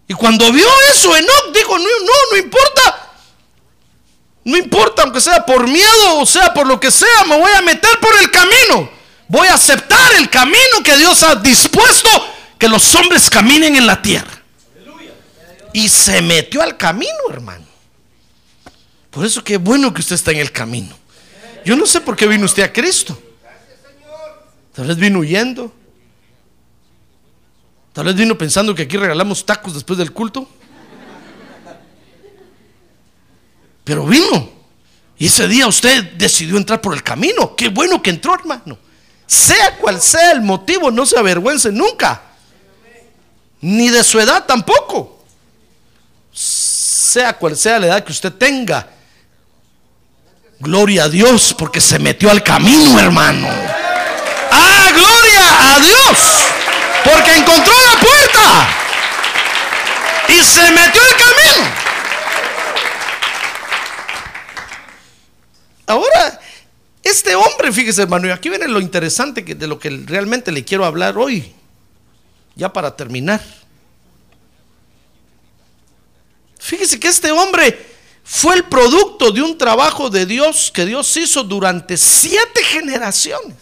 [0.07, 3.11] Y cuando vio eso, Enoch dijo, no, no, no importa.
[4.45, 7.61] No importa, aunque sea por miedo o sea por lo que sea, me voy a
[7.61, 8.89] meter por el camino.
[9.33, 12.07] Voy a aceptar el camino que Dios ha dispuesto
[12.59, 14.43] que los hombres caminen en la tierra.
[15.73, 17.65] Y se metió al camino, hermano.
[19.09, 20.95] Por eso qué bueno que usted está en el camino.
[21.65, 23.19] Yo no sé por qué vino usted a Cristo.
[24.71, 25.73] Tal vez vino huyendo.
[27.91, 30.47] Tal vez vino pensando que aquí regalamos tacos después del culto.
[33.83, 34.51] Pero vino.
[35.17, 37.55] Y ese día usted decidió entrar por el camino.
[37.55, 38.82] Qué bueno que entró, hermano.
[39.25, 42.21] Sea cual sea el motivo, no se avergüence nunca.
[43.61, 45.23] Ni de su edad tampoco.
[46.31, 48.87] Sea cual sea la edad que usted tenga.
[50.59, 53.47] Gloria a Dios porque se metió al camino, hermano.
[54.51, 56.17] Ah, gloria a Dios.
[57.03, 58.67] Porque encontró la puerta.
[60.29, 61.83] Y se metió el camino.
[65.87, 66.39] Ahora,
[67.03, 70.85] este hombre, fíjese hermano, y aquí viene lo interesante de lo que realmente le quiero
[70.85, 71.51] hablar hoy,
[72.55, 73.43] ya para terminar.
[76.59, 81.43] Fíjese que este hombre fue el producto de un trabajo de Dios que Dios hizo
[81.43, 83.57] durante siete generaciones.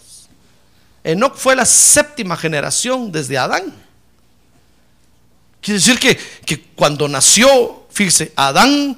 [1.04, 3.74] Enoch fue la séptima generación desde Adán.
[5.62, 8.96] Quiere decir que, que cuando nació, fíjese, Adán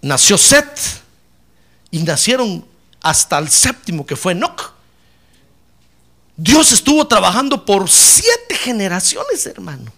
[0.00, 0.78] nació Set
[1.90, 2.69] y nacieron
[3.02, 4.72] hasta el séptimo que fue Enoch.
[6.36, 9.92] Dios estuvo trabajando por siete generaciones, hermano.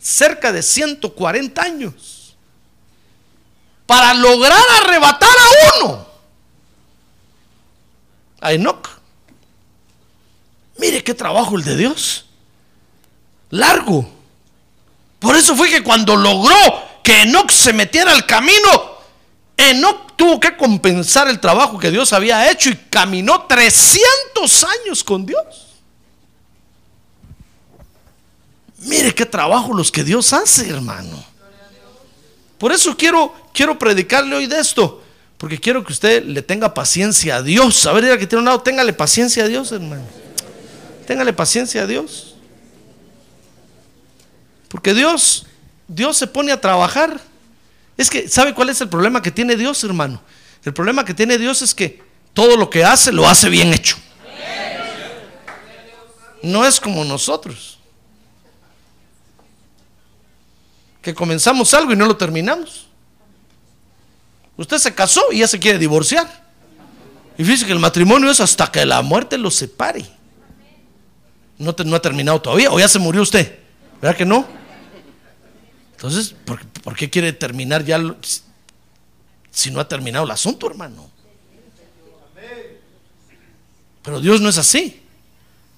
[0.00, 2.36] Cerca de 140 años.
[3.84, 6.06] Para lograr arrebatar a uno.
[8.40, 8.88] A Enoch.
[10.78, 12.26] Mire qué trabajo el de Dios.
[13.50, 14.08] Largo.
[15.18, 16.56] Por eso fue que cuando logró
[17.02, 18.95] que Enoch se metiera al camino,
[19.56, 25.24] Enoch tuvo que compensar el trabajo que Dios había hecho y caminó 300 años con
[25.24, 25.66] Dios.
[28.78, 31.24] Mire qué trabajo los que Dios hace, hermano.
[32.58, 35.02] Por eso quiero, quiero predicarle hoy de esto.
[35.38, 37.86] Porque quiero que usted le tenga paciencia a Dios.
[37.86, 40.04] A ver, que tiene un lado, téngale paciencia a Dios, hermano.
[41.06, 42.36] Téngale paciencia a Dios.
[44.68, 45.46] Porque Dios,
[45.88, 47.20] Dios se pone a trabajar.
[47.96, 50.20] Es que, ¿sabe cuál es el problema que tiene Dios, hermano?
[50.64, 52.02] El problema que tiene Dios es que
[52.34, 53.96] todo lo que hace lo hace bien hecho.
[56.42, 57.78] No es como nosotros.
[61.00, 62.88] Que comenzamos algo y no lo terminamos.
[64.56, 66.46] Usted se casó y ya se quiere divorciar.
[67.38, 70.16] Y fíjese que el matrimonio es hasta que la muerte lo separe
[71.58, 73.58] no, ha terminado todavía, o ya se murió usted,
[74.00, 74.46] ¿verdad que no?
[75.96, 77.98] Entonces, ¿por, qué quiere terminar ya?
[79.50, 81.10] si no ha terminado el asunto, hermano.
[84.02, 85.02] Pero Dios no es así.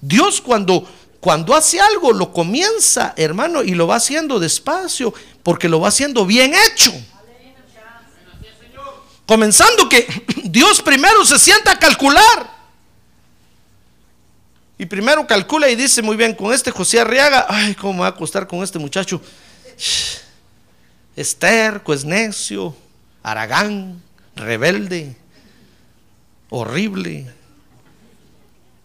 [0.01, 0.85] Dios cuando,
[1.21, 6.25] cuando hace algo lo comienza, hermano, y lo va haciendo despacio, porque lo va haciendo
[6.25, 6.91] bien hecho.
[9.25, 10.05] Comenzando que
[10.43, 12.59] Dios primero se sienta a calcular.
[14.77, 18.15] Y primero calcula y dice, muy bien, con este José Arriaga, ay, ¿cómo va a
[18.15, 19.21] costar con este muchacho?
[21.15, 22.75] Es terco, es necio,
[23.23, 24.01] aragán,
[24.35, 25.15] rebelde,
[26.49, 27.31] horrible,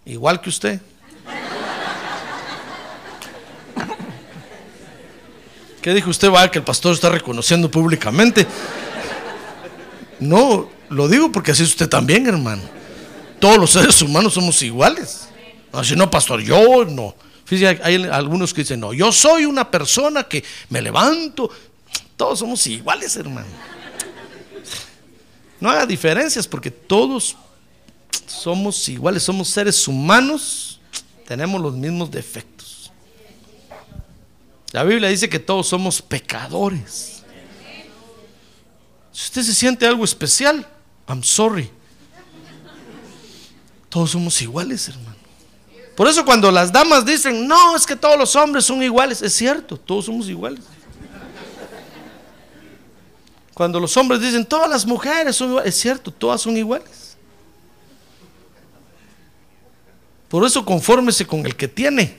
[0.04, 0.80] igual que usted.
[5.80, 6.30] ¿Qué dijo usted?
[6.30, 8.46] Va que el pastor está reconociendo públicamente.
[10.18, 12.62] No, lo digo porque así es usted también, hermano.
[13.38, 15.28] Todos los seres humanos somos iguales.
[15.72, 17.14] Así no, pastor, yo no.
[17.44, 21.50] Fíjate, hay algunos que dicen, no, yo soy una persona que me levanto.
[22.16, 23.46] Todos somos iguales, hermano.
[25.60, 27.36] No haga diferencias porque todos
[28.26, 30.80] somos iguales, somos seres humanos,
[31.26, 32.92] tenemos los mismos defectos.
[34.72, 37.22] La Biblia dice que todos somos pecadores.
[39.12, 40.66] Si usted se siente algo especial,
[41.08, 41.70] I'm sorry.
[43.88, 45.23] Todos somos iguales, hermano.
[45.96, 49.32] Por eso cuando las damas dicen, no, es que todos los hombres son iguales, es
[49.32, 50.64] cierto, todos somos iguales.
[53.54, 57.16] Cuando los hombres dicen, todas las mujeres son iguales, es cierto, todas son iguales.
[60.28, 62.18] Por eso confórmese con el que tiene.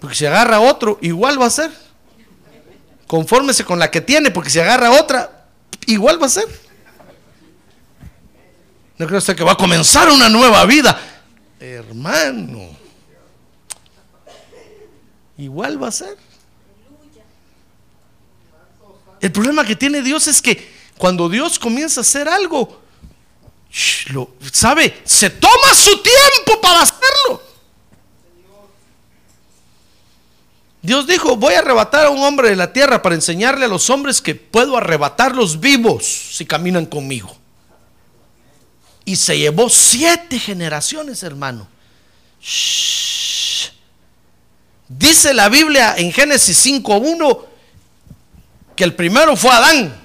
[0.00, 1.70] Porque si agarra otro, igual va a ser.
[3.06, 5.46] Confórmese con la que tiene, porque si agarra otra,
[5.86, 6.46] igual va a ser.
[8.98, 11.00] No creo usted que va a comenzar una nueva vida.
[11.60, 12.68] Hermano,
[15.36, 16.16] igual va a ser.
[19.20, 22.80] El problema que tiene Dios es que cuando Dios comienza a hacer algo,
[24.10, 25.00] lo, ¿sabe?
[25.04, 27.42] Se toma su tiempo para hacerlo.
[30.80, 33.90] Dios dijo, voy a arrebatar a un hombre de la tierra para enseñarle a los
[33.90, 37.36] hombres que puedo arrebatarlos vivos si caminan conmigo.
[39.08, 41.66] Y se llevó siete generaciones, hermano.
[44.86, 47.46] Dice la Biblia en Génesis 5.1
[48.76, 49.98] que el primero fue Adán.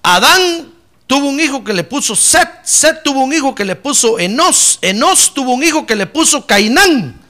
[0.00, 0.72] Adán
[1.08, 4.78] tuvo un hijo que le puso Set, Set tuvo un hijo que le puso Enos,
[4.80, 7.20] Enos tuvo un hijo que le puso Cainán,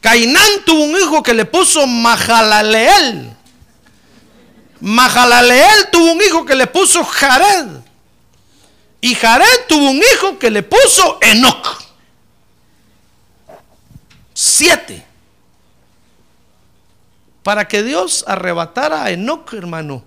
[0.00, 3.30] Cainán tuvo un hijo que le puso Mahalaleel,
[4.80, 7.85] Mahalaleel tuvo un hijo que le puso Jared,
[9.06, 11.80] y Jared tuvo un hijo que le puso Enoch.
[14.34, 15.06] Siete
[17.44, 20.02] para que Dios arrebatara a Enoch, hermano,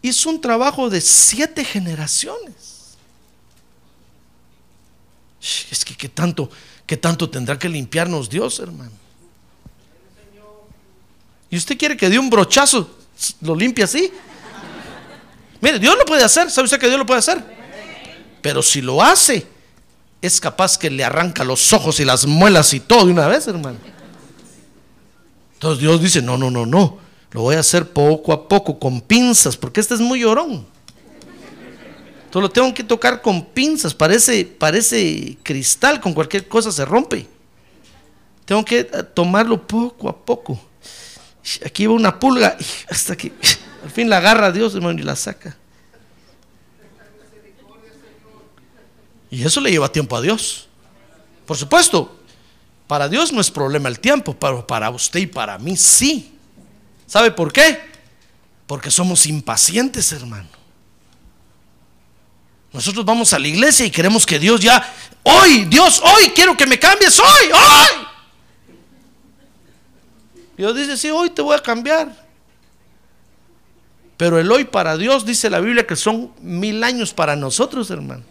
[0.00, 2.96] hizo un trabajo de siete generaciones.
[5.70, 6.50] Es que qué tanto,
[6.86, 8.92] qué tanto tendrá que limpiarnos Dios, hermano.
[11.50, 12.98] ¿Y usted quiere que de un brochazo
[13.42, 14.10] lo limpie así?
[15.60, 17.59] Mire, Dios lo puede hacer, ¿sabe usted que Dios lo puede hacer?
[18.42, 19.46] Pero si lo hace,
[20.22, 23.46] es capaz que le arranca los ojos y las muelas y todo de una vez,
[23.48, 23.78] hermano.
[25.54, 26.98] Entonces Dios dice, no, no, no, no,
[27.32, 30.66] lo voy a hacer poco a poco, con pinzas, porque este es muy llorón.
[32.24, 37.26] Entonces lo tengo que tocar con pinzas, parece, parece cristal, con cualquier cosa se rompe.
[38.44, 40.58] Tengo que eh, tomarlo poco a poco.
[41.64, 42.56] Aquí va una pulga,
[42.88, 43.32] hasta que
[43.82, 45.56] al fin la agarra Dios, hermano, y la saca.
[49.30, 50.68] Y eso le lleva tiempo a Dios.
[51.46, 52.16] Por supuesto,
[52.86, 56.34] para Dios no es problema el tiempo, pero para usted y para mí sí.
[57.06, 57.80] ¿Sabe por qué?
[58.66, 60.48] Porque somos impacientes, hermano.
[62.72, 66.66] Nosotros vamos a la iglesia y queremos que Dios ya, hoy, Dios, hoy quiero que
[66.66, 68.06] me cambies, hoy, hoy.
[70.56, 72.28] Dios dice, sí, hoy te voy a cambiar.
[74.16, 78.22] Pero el hoy para Dios dice la Biblia que son mil años para nosotros, hermano.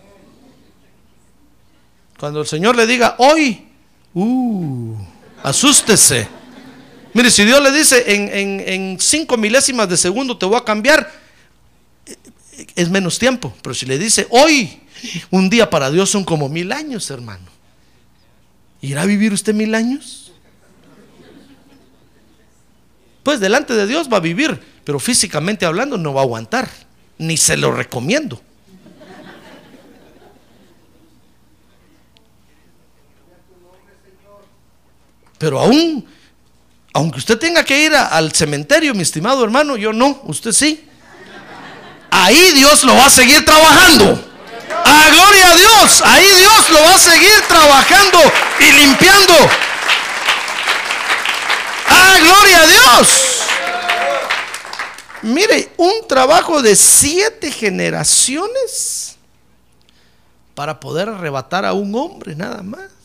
[2.20, 3.70] Cuando el Señor le diga, hoy,
[4.14, 4.96] Uh,
[5.44, 6.28] asústese.
[7.14, 11.12] Mire, si Dios le dice en, cinco milésimas de segundo te voy a cambiar,
[12.76, 13.54] es menos tiempo.
[13.62, 14.80] Pero si le dice hoy,
[15.30, 17.46] un día para Dios son como mil años, hermano.
[18.82, 20.32] ¿Irá a vivir usted mil años?
[23.24, 26.70] Pues delante de Dios va a vivir, pero físicamente hablando no va a aguantar.
[27.18, 28.42] Ni se lo recomiendo.
[35.40, 36.06] Pero aún,
[36.94, 40.86] aunque usted tenga que ir al cementerio, mi estimado hermano, yo no, usted sí.
[42.12, 44.26] ahí Dios lo va a seguir trabajando.
[44.86, 48.20] A gloria a Dios, ahí Dios lo va a seguir trabajando
[48.60, 49.34] y limpiando.
[51.88, 53.08] A gloria a Dios.
[55.22, 59.18] Mire, un trabajo de siete generaciones
[60.54, 62.99] para poder arrebatar a un hombre nada más.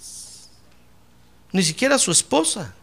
[1.55, 2.75] Ni siquiera a su esposa.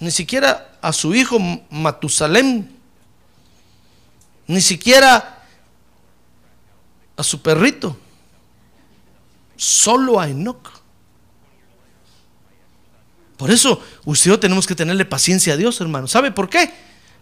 [0.00, 1.38] Ni siquiera a su hijo
[1.70, 2.68] Matusalem.
[4.48, 5.46] Ni siquiera
[7.16, 7.96] a su perrito.
[9.54, 10.68] Solo a Enoch.
[13.36, 16.08] Por eso usted y yo tenemos que tenerle paciencia a Dios, hermano.
[16.08, 16.68] ¿Sabe por qué?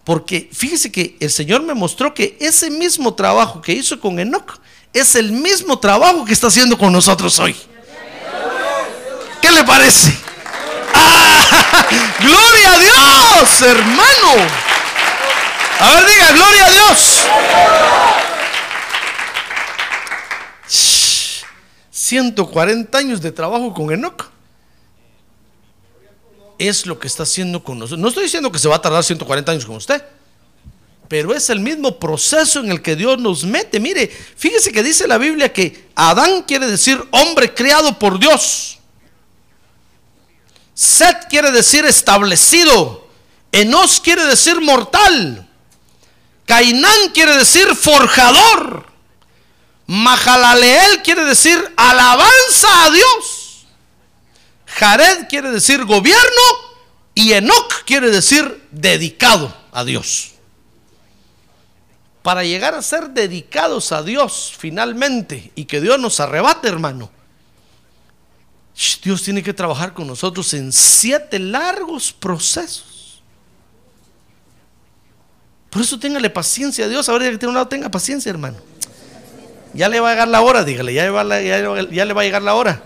[0.05, 4.59] Porque fíjese que el Señor me mostró que ese mismo trabajo que hizo con Enoch
[4.95, 7.55] es el mismo trabajo que está haciendo con nosotros hoy.
[9.53, 10.17] ¿Qué le parece?
[10.95, 11.87] ¡Ah!
[12.21, 14.49] ¡Gloria a Dios, hermano!
[15.79, 17.21] A ver, diga, gloria a Dios.
[21.91, 24.31] 140 años de trabajo con Enoch.
[26.59, 28.01] Es lo que está haciendo con nosotros.
[28.01, 30.03] No estoy diciendo que se va a tardar 140 años con usted,
[31.09, 33.79] pero es el mismo proceso en el que Dios nos mete.
[33.81, 38.79] Mire, fíjese que dice la Biblia que Adán quiere decir hombre creado por Dios.
[40.75, 43.09] Set quiere decir establecido.
[43.53, 45.49] Enos quiere decir mortal.
[46.47, 48.87] Cainán quiere decir forjador.
[49.87, 53.67] Mahalaleel quiere decir alabanza a Dios.
[54.67, 56.43] Jared quiere decir gobierno
[57.15, 60.33] y Enoch quiere decir dedicado a Dios.
[62.23, 67.11] Para llegar a ser dedicados a Dios finalmente y que Dios nos arrebate, hermano.
[69.03, 73.23] Dios tiene que trabajar con nosotros en siete largos procesos.
[75.71, 77.09] Por eso téngale paciencia a Dios.
[77.09, 78.59] Ahora que tiene un lado, tenga paciencia, hermano.
[79.75, 82.83] Ya le va a llegar la hora, dígale, ya, le va a llegar la hora.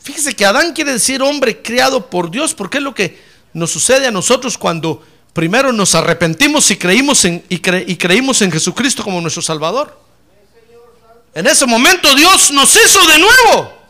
[0.00, 3.20] Fíjese que Adán quiere decir hombre creado por Dios, porque es lo que
[3.52, 5.00] nos sucede a nosotros cuando
[5.32, 9.96] primero nos arrepentimos y creímos en, y creímos en Jesucristo como nuestro Salvador.
[11.34, 13.82] En ese momento Dios nos hizo de nuevo.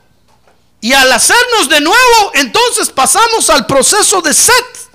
[0.81, 4.91] Y al hacernos de nuevo, entonces pasamos al proceso de Set.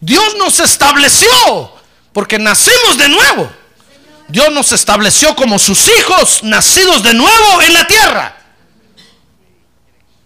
[0.00, 1.72] Dios nos estableció,
[2.12, 3.50] porque nacimos de nuevo.
[4.28, 8.36] Dios nos estableció como sus hijos, nacidos de nuevo en la tierra.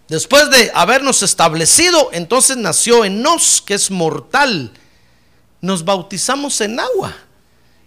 [0.07, 4.71] Después de habernos establecido, entonces nació en nos, que es mortal.
[5.61, 7.15] Nos bautizamos en agua.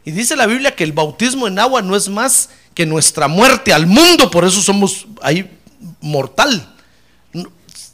[0.05, 3.73] Y dice la Biblia que el bautismo en agua no es más que nuestra muerte
[3.73, 5.49] al mundo, por eso somos ahí
[6.01, 6.75] mortal.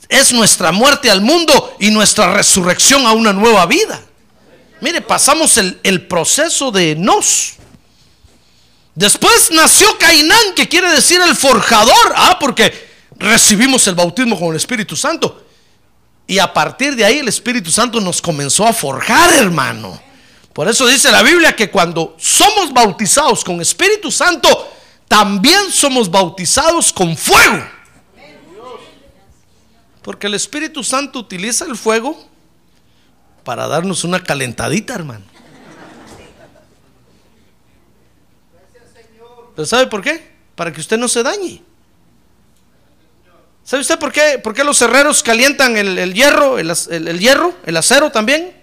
[0.09, 4.03] Es nuestra muerte al mundo y nuestra resurrección a una nueva vida.
[4.81, 7.55] Mire, pasamos el, el proceso de nos.
[8.95, 12.13] Después nació Cainán, que quiere decir el forjador.
[12.17, 15.45] Ah, porque recibimos el bautismo con el Espíritu Santo.
[16.27, 20.01] Y a partir de ahí el Espíritu Santo nos comenzó a forjar, hermano.
[20.53, 24.49] Por eso dice la Biblia que cuando somos bautizados con Espíritu Santo,
[25.07, 27.65] también somos bautizados con fuego.
[30.03, 32.29] Porque el Espíritu Santo utiliza el fuego
[33.45, 35.25] para darnos una calentadita, hermano.
[39.55, 40.31] ¿Pero sabe por qué?
[40.57, 41.63] Para que usted no se dañe.
[43.63, 47.77] ¿Sabe usted por qué, por qué los herreros calientan el, hierro, el, el hierro, el
[47.77, 48.60] acero también?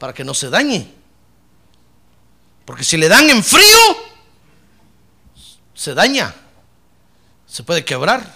[0.00, 0.92] Para que no se dañe.
[2.64, 3.78] Porque si le dan en frío,
[5.74, 6.34] se daña,
[7.46, 8.34] se puede quebrar.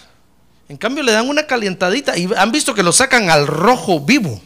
[0.68, 4.40] En cambio le dan una calientadita y han visto que lo sacan al rojo vivo.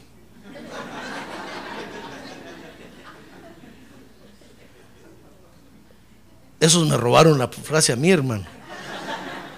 [6.61, 8.45] Esos me robaron la frase a mí, hermano.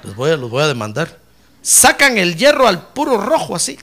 [0.02, 1.18] Les voy a, los voy a demandar.
[1.60, 3.78] Sacan el hierro al puro rojo así.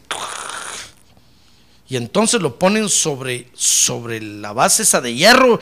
[1.89, 5.59] Y entonces lo ponen sobre, sobre la base esa de hierro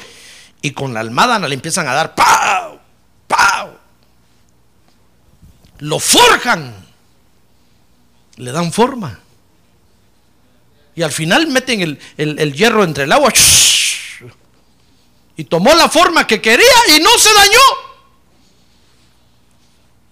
[0.62, 2.80] y con la almada le empiezan a dar ¡pau!
[3.28, 3.70] ¡pau!
[5.80, 6.74] Lo forjan.
[8.38, 9.20] Le dan forma.
[10.96, 13.32] Y al final meten el, el hierro entre el agua.
[15.38, 16.66] Y tomó la forma que quería
[16.96, 17.60] y no se dañó.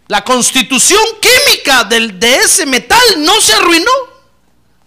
[0.10, 4.13] La constitución química del, de ese metal no se arruinó.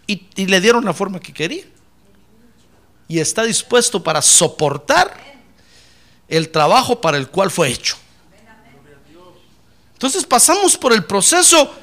[0.07, 1.65] Y, le dieron la forma que quería.
[3.09, 5.15] Y está dispuesto para soportar
[6.29, 7.97] el trabajo para el cual fue hecho.
[9.95, 11.75] Entonces pasamos por el proceso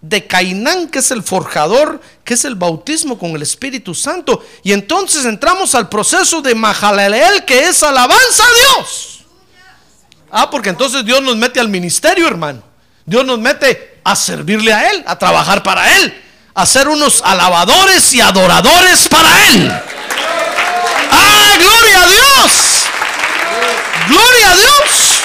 [0.00, 4.44] de Cainán, que es el forjador, que es el bautismo con el Espíritu Santo.
[4.62, 9.24] Y entonces entramos al proceso de Mahalaleel, que es alabanza a Dios.
[10.30, 12.62] Ah, porque entonces Dios nos mete al ministerio, hermano.
[13.04, 16.22] Dios nos mete a servirle a Él, a trabajar para Él,
[16.58, 19.70] a ser unos alabadores y adoradores para Él.
[19.70, 22.84] ¡Ah, gloria a Dios!
[24.08, 25.20] ¡Gloria a Dios!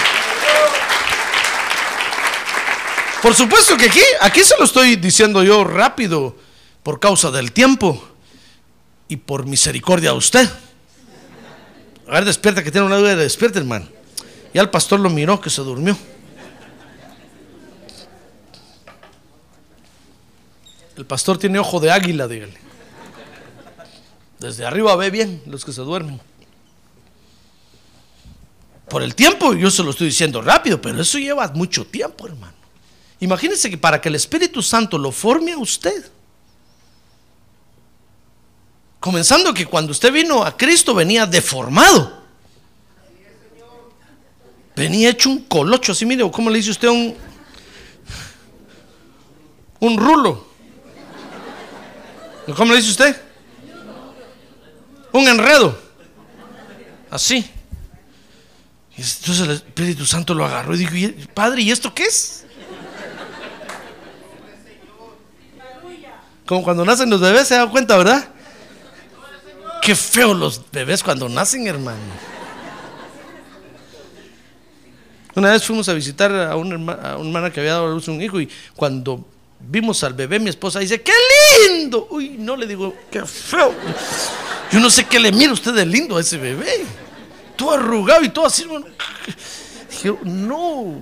[3.19, 6.37] Por supuesto que aquí, aquí se lo estoy diciendo yo rápido
[6.83, 8.07] por causa del tiempo
[9.07, 10.47] y por misericordia a usted.
[12.07, 13.87] A ver, despierta, que tiene una duda, despierta, hermano.
[14.53, 15.97] Ya el pastor lo miró que se durmió.
[20.95, 22.57] El pastor tiene ojo de águila, dígale.
[24.39, 26.19] Desde arriba ve bien los que se duermen.
[28.89, 32.53] Por el tiempo, yo se lo estoy diciendo rápido, pero eso lleva mucho tiempo, hermano.
[33.19, 36.11] Imagínense que para que el Espíritu Santo lo forme a usted,
[38.99, 42.21] comenzando que cuando usted vino a Cristo venía deformado,
[44.75, 47.15] venía hecho un colocho, así mire, ¿cómo le dice usted un,
[49.79, 50.52] un rulo?
[52.55, 53.21] ¿Cómo le dice usted?
[55.11, 55.77] Un enredo,
[57.09, 57.49] así.
[58.97, 62.45] Entonces el Espíritu Santo lo agarró y dijo, Padre, ¿y esto qué es?
[66.45, 68.27] Como cuando nacen los bebés, se da cuenta, ¿verdad?
[69.81, 71.99] Qué feo los bebés cuando nacen, hermano.
[75.35, 78.39] Una vez fuimos a visitar a una, hermana, que había dado a luz un hijo
[78.39, 79.25] y cuando
[79.69, 81.11] vimos al bebé, mi esposa dice, ¡qué
[81.67, 82.07] lindo!
[82.09, 83.73] Uy, no le digo, ¡qué feo!
[84.71, 86.85] Yo no sé qué le mira usted de lindo a ese bebé.
[87.55, 88.65] Todo arrugado y todo así.
[89.89, 91.01] Dije, no.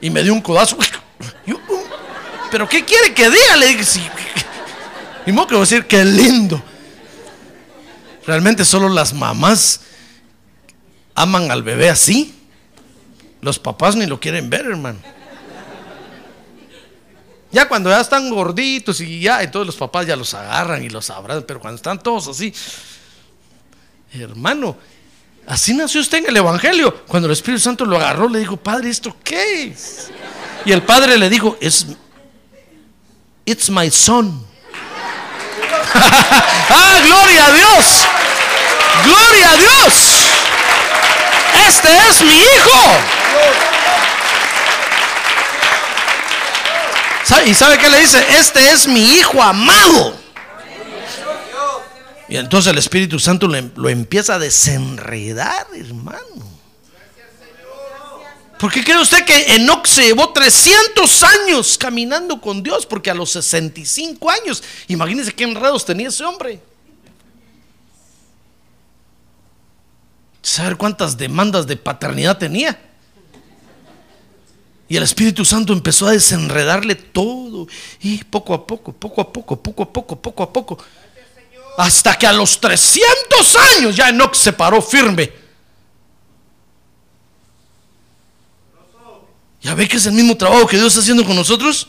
[0.00, 0.78] Y me dio un codazo.
[2.50, 3.56] ¿Pero qué quiere que diga?
[3.56, 4.02] Le dije, sí.
[5.26, 6.62] Y modo que voy a decir, qué lindo.
[8.26, 9.80] Realmente solo las mamás
[11.14, 12.34] aman al bebé así.
[13.40, 14.98] Los papás ni lo quieren ver, hermano.
[17.52, 21.10] Ya cuando ya están gorditos y ya, entonces los papás ya los agarran y los
[21.10, 22.54] abrazan, pero cuando están todos así,
[24.12, 24.76] hermano,
[25.46, 27.04] así nació usted en el Evangelio.
[27.06, 30.10] Cuando el Espíritu Santo lo agarró, le dijo, Padre, ¿esto qué es?
[30.64, 31.86] Y el Padre le dijo, es
[33.44, 34.46] It's my son.
[35.94, 37.84] ah, gloria a Dios.
[39.04, 39.92] Gloria a Dios.
[41.66, 43.69] Este es mi hijo.
[47.46, 48.22] ¿Y sabe qué le dice?
[48.38, 50.14] Este es mi hijo amado.
[52.28, 56.48] Y entonces el Espíritu Santo lo, empieza a desenredar, hermano.
[58.58, 62.84] ¿Por qué cree usted que Enoch se llevó 300 años caminando con Dios?
[62.84, 66.60] Porque a los 65 años, imagínense qué enredos tenía ese hombre.
[70.42, 72.89] ¿Saber cuántas demandas de paternidad tenía?
[74.90, 77.68] Y el Espíritu Santo empezó a desenredarle todo.
[78.00, 80.78] Y poco a poco, poco a poco, poco a poco, poco a poco.
[81.78, 85.32] Hasta que a los 300 años ya Enoch se paró firme
[89.62, 91.86] ¿Ya ve que es el mismo trabajo que Dios está haciendo con nosotros?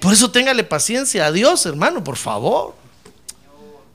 [0.00, 2.74] Por eso téngale paciencia a Dios, hermano, por favor.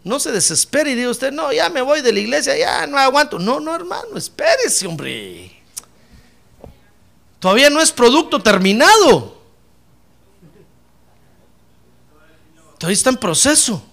[0.04, 3.00] No se desespere y diga usted, no, ya me voy de la iglesia, ya no
[3.00, 3.40] aguanto.
[3.40, 5.63] No, no, hermano, espérese, hombre.
[7.44, 9.38] Todavía no es producto terminado.
[12.78, 13.84] Todavía está en proceso.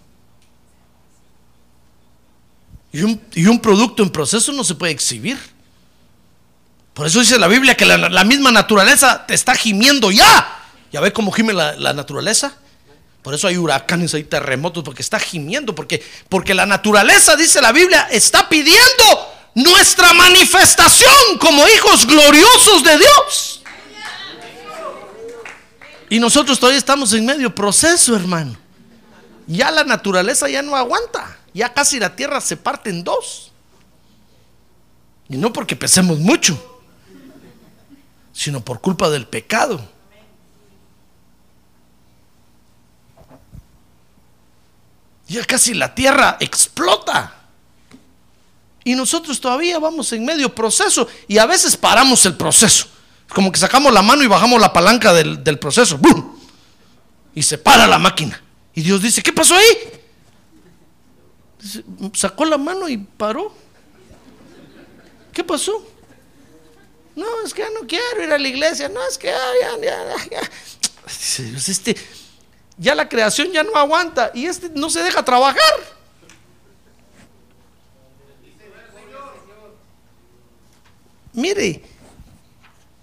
[2.92, 5.36] Y un, y un producto en proceso no se puede exhibir.
[6.94, 10.62] Por eso dice la Biblia que la, misma naturaleza te está gimiendo ya.
[10.92, 12.55] ¿Ya ve cómo gime la, naturaleza?
[13.20, 17.72] Por eso hay huracanes, hay terremotos, porque está gimiendo, porque, porque la naturaleza, dice la
[17.72, 23.62] Biblia, está pidiendo nuestra manifestación como hijos gloriosos de Dios.
[26.09, 28.57] Y nosotros todavía estamos en medio proceso, hermano.
[29.46, 31.38] Ya la naturaleza ya no aguanta.
[31.55, 33.53] Ya casi la tierra se parte en dos.
[35.28, 36.70] Y no porque pesemos mucho
[38.40, 39.86] sino por culpa del pecado.
[45.28, 47.34] Ya casi la tierra explota.
[48.85, 52.87] Y nosotros todavía vamos en medio proceso y a veces paramos el proceso.
[53.28, 55.99] Como que sacamos la mano y bajamos la palanca del, proceso.
[55.99, 56.37] ¡Bum!
[57.35, 58.43] Y se para la máquina.
[58.74, 60.01] Y Dios dice, ¿qué pasó ahí?
[62.14, 63.55] sacó la mano y paró.
[65.33, 65.87] ¿Qué pasó?
[67.14, 68.89] No, es que ya no quiero ir a la iglesia.
[68.89, 70.41] No, es que ya, ya, ya,
[71.07, 71.97] Dice Dios, este,
[72.78, 75.99] ya la creación ya no aguanta y este no se deja trabajar.
[81.33, 81.83] Mire,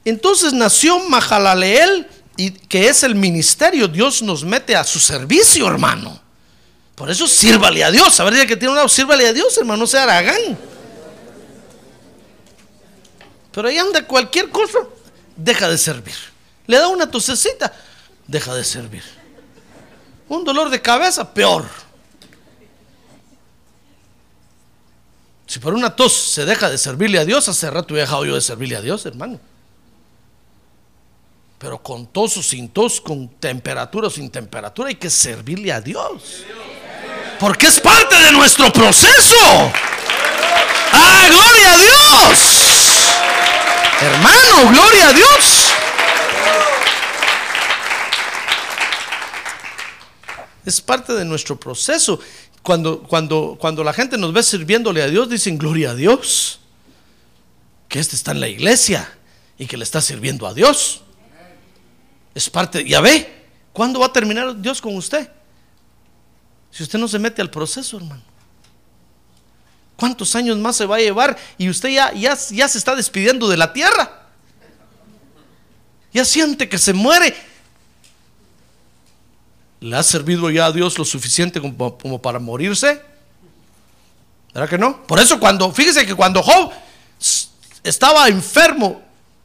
[0.06, 6.20] entonces nació Mahalaleel y que es el ministerio, Dios nos mete a su servicio, hermano.
[6.96, 8.20] Por eso sírvale a Dios.
[8.20, 10.58] A ver, que tiene un lado, sírvale a Dios, hermano, no sea aragán.
[13.52, 14.80] Pero ahí anda cualquier cosa,
[15.36, 16.16] deja de servir.
[16.68, 17.74] Le da una tosecita,
[18.28, 19.04] deja de servir.
[20.30, 21.66] Un dolor de cabeza, peor.
[25.48, 28.36] Si por una tos se deja de servirle a Dios, hace rato he dejado yo
[28.36, 29.39] de servirle a Dios, hermano.
[31.58, 35.80] Pero con tos o sin tos, con temperatura o sin temperatura, hay que servirle a
[35.80, 36.43] Dios.
[37.39, 39.72] Porque es parte de nuestro proceso.
[40.91, 42.39] ¡Ah, gloria a Dios!
[44.02, 45.68] Hermano, gloria a Dios.
[50.66, 52.20] Es parte de nuestro proceso.
[52.68, 56.59] Cuando, cuando, cuando la gente nos ve sirviéndole a Dios, dicen gloria a Dios.
[57.88, 59.09] Que este está en la iglesia
[59.57, 61.01] y que le está sirviendo a Dios.
[62.36, 65.32] Es parte, ya ve, ¿cuándo va a terminar Dios con usted?
[66.70, 68.22] Si usted no se mete al proceso, hermano.
[69.95, 71.38] ¿Cuántos años más se va a llevar?
[71.57, 74.28] Y usted ya, ya, ya se está despidiendo de la tierra.
[76.11, 77.34] Ya siente que se muere.
[79.80, 83.02] ¿Le ha servido ya a Dios lo suficiente como, para morirse?
[84.54, 85.04] ¿Verdad que no?
[85.06, 86.72] Por eso cuando, fíjese que cuando Job
[87.84, 89.02] estaba enfermo,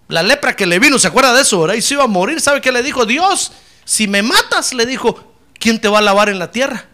[0.09, 1.61] la lepra que le vino, ¿se acuerda de eso?
[1.61, 1.74] ¿verdad?
[1.74, 3.05] Y se iba a morir, ¿sabe qué le dijo?
[3.05, 3.53] Dios,
[3.85, 6.87] si me matas, le dijo, ¿quién te va a lavar en la tierra?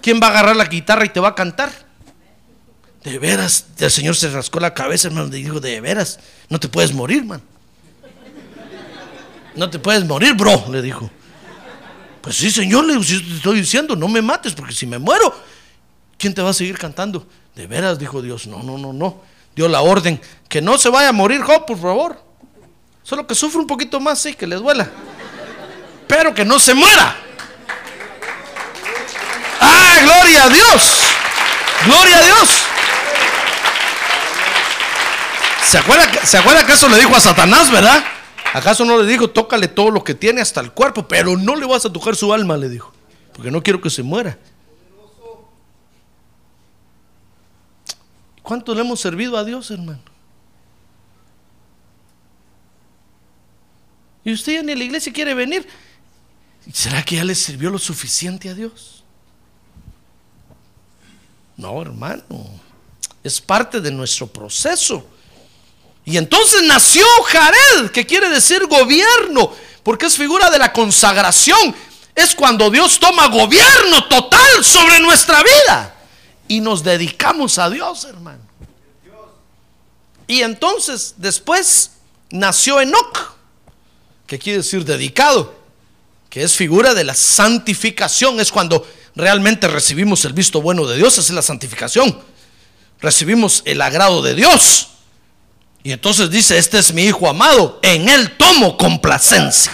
[0.00, 1.70] ¿Quién va a agarrar la guitarra y te va a cantar?
[3.04, 6.68] De veras, el Señor se rascó la cabeza, hermano, y dijo, de veras, no te
[6.68, 7.42] puedes morir, man.
[9.56, 11.10] No te puedes morir, bro, le dijo.
[12.20, 15.34] Pues sí, Señor, le te estoy diciendo, no me mates, porque si me muero,
[16.18, 17.26] ¿quién te va a seguir cantando?
[17.54, 19.22] De veras, dijo Dios, no, no, no, no.
[19.56, 22.22] Dio la orden, que no se vaya a morir Job, por favor.
[23.02, 24.88] Solo que sufra un poquito más, sí, que le duela.
[26.06, 27.16] Pero que no se muera.
[29.60, 31.00] ¡Ah, gloria a Dios!
[31.86, 32.48] ¡Gloria a Dios!
[35.66, 38.04] ¿Se acuerda, ¿Se acuerda que eso le dijo a Satanás, verdad?
[38.52, 41.66] ¿Acaso no le dijo, tócale todo lo que tiene hasta el cuerpo, pero no le
[41.66, 42.92] vas a tocar su alma, le dijo,
[43.32, 44.38] porque no quiero que se muera.
[48.42, 50.00] ¿Cuánto le hemos servido a Dios, hermano?
[54.24, 55.66] Y usted ya ni la iglesia quiere venir.
[56.72, 59.04] ¿Será que ya le sirvió lo suficiente a Dios?
[61.56, 62.24] No, hermano.
[63.22, 65.06] Es parte de nuestro proceso.
[66.10, 69.54] Y entonces nació Jared, que quiere decir gobierno,
[69.84, 71.72] porque es figura de la consagración.
[72.16, 75.94] Es cuando Dios toma gobierno total sobre nuestra vida.
[76.48, 78.40] Y nos dedicamos a Dios, hermano.
[80.26, 81.92] Y entonces después
[82.30, 83.36] nació Enoch,
[84.26, 85.54] que quiere decir dedicado,
[86.28, 88.40] que es figura de la santificación.
[88.40, 88.84] Es cuando
[89.14, 92.20] realmente recibimos el visto bueno de Dios, es la santificación.
[93.00, 94.89] Recibimos el agrado de Dios.
[95.82, 99.72] Y entonces dice, este es mi hijo amado, en él tomo complacencia.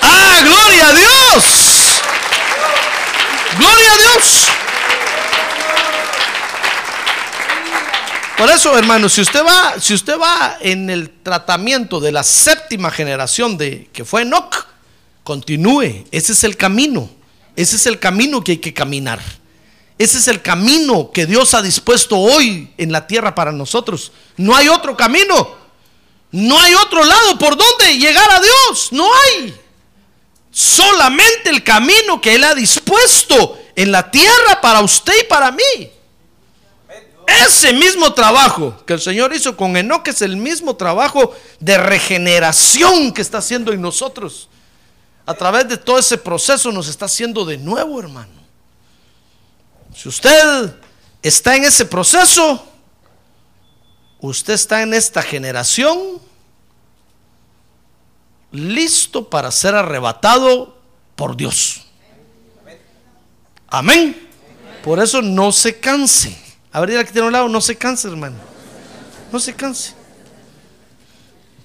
[0.00, 1.44] ¡Ah, gloria a Dios!
[3.58, 4.46] ¡Gloria a Dios!
[8.38, 12.90] Por eso, hermano, si usted va, si usted va en el tratamiento de la séptima
[12.90, 14.66] generación de que fue Enoch,
[15.24, 16.06] continúe.
[16.10, 17.10] Ese es el camino.
[17.56, 19.20] Ese es el camino que hay que caminar.
[20.00, 24.12] Ese es el camino que Dios ha dispuesto hoy en la tierra para nosotros.
[24.38, 25.54] No hay otro camino.
[26.30, 28.92] No hay otro lado por donde llegar a Dios.
[28.92, 29.54] No hay.
[30.50, 35.90] Solamente el camino que Él ha dispuesto en la tierra para usted y para mí.
[37.46, 43.12] Ese mismo trabajo que el Señor hizo con Enoch es el mismo trabajo de regeneración
[43.12, 44.48] que está haciendo en nosotros.
[45.26, 48.39] A través de todo ese proceso nos está haciendo de nuevo, hermano.
[49.94, 50.74] Si usted
[51.22, 52.66] está en ese proceso,
[54.20, 56.20] usted está en esta generación
[58.52, 60.76] listo para ser arrebatado
[61.16, 61.86] por Dios.
[63.68, 64.28] Amén.
[64.82, 66.36] Por eso no se canse.
[66.72, 68.36] A ver, que tiene un lado, no se canse, hermano.
[69.30, 69.94] No se canse.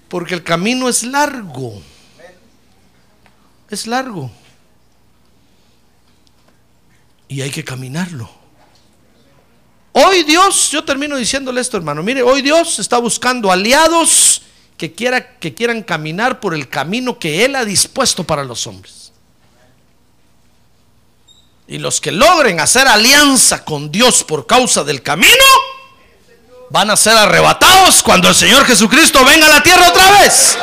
[0.09, 1.81] Porque el camino es largo.
[3.69, 4.29] Es largo
[7.27, 8.29] y hay que caminarlo.
[9.93, 12.03] Hoy Dios, yo termino diciéndole esto, hermano.
[12.03, 14.41] Mire, hoy Dios está buscando aliados
[14.77, 19.13] que, quiera, que quieran caminar por el camino que Él ha dispuesto para los hombres.
[21.67, 25.45] Y los que logren hacer alianza con Dios por causa del camino,
[26.69, 30.57] van a ser arrebatados cuando el Señor Jesucristo venga a la tierra otra vez.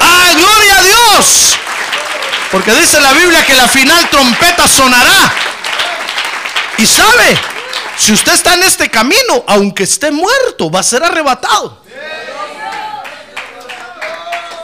[0.00, 1.58] ¡Ah, gloria a Dios!
[2.50, 5.32] Porque dice la Biblia que la final trompeta sonará.
[6.80, 7.38] Y sabe,
[7.98, 11.78] si usted está en este camino, aunque esté muerto, va a ser arrebatado.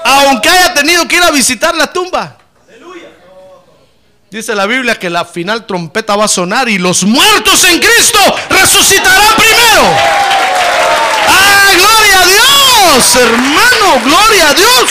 [0.02, 2.38] Aunque haya tenido que ir a visitar la tumba.
[4.30, 8.18] Dice la Biblia que la final trompeta va a sonar y los muertos en Cristo
[8.48, 9.82] resucitarán primero.
[11.28, 13.16] ¡Ah, gloria a Dios!
[13.16, 14.90] Hermano, gloria a Dios.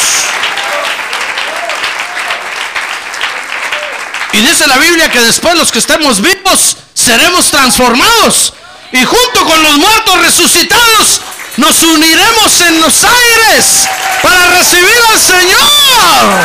[4.34, 8.53] Y dice la Biblia que después los que estemos vivos seremos transformados.
[8.91, 11.22] Y junto con los muertos resucitados
[11.58, 13.88] nos uniremos en los aires
[14.24, 16.39] para recibir al Señor.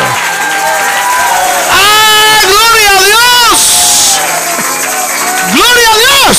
[1.71, 3.59] ¡Ah, gloria a Dios!
[5.53, 6.37] ¡Gloria a Dios!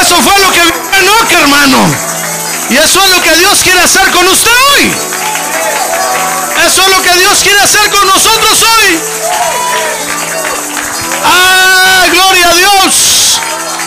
[0.00, 1.78] Eso fue lo que vio Enoch, hermano.
[2.70, 4.92] Y eso es lo que Dios quiere hacer con usted hoy.
[6.66, 9.00] Eso es lo que Dios quiere hacer con nosotros hoy.
[11.24, 13.40] ¡Ah, gloria a Dios!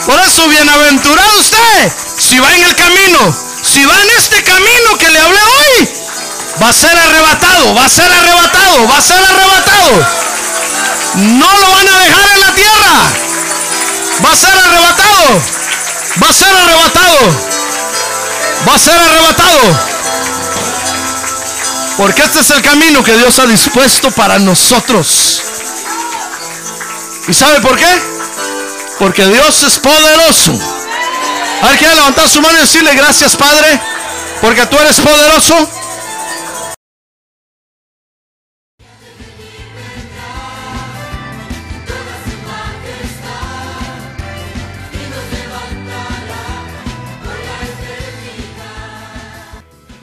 [0.06, 5.10] Por eso, bienaventurado usted, si va en el camino, si va en este camino que
[5.10, 5.90] le hablé hoy,
[6.62, 10.26] va a ser arrebatado, va a ser arrebatado, va a ser arrebatado.
[11.16, 13.26] No lo van a dejar en la tierra.
[14.24, 15.42] Va a ser arrebatado.
[16.22, 17.20] Va a ser arrebatado.
[18.68, 19.96] Va a ser arrebatado.
[21.98, 25.42] Porque este es el camino que Dios ha dispuesto para nosotros.
[27.28, 28.02] ¿Y sabe por qué?
[29.00, 30.58] Porque Dios es poderoso.
[31.62, 33.80] A ver, levantar su mano y decirle gracias, Padre,
[34.42, 35.85] porque tú eres poderoso.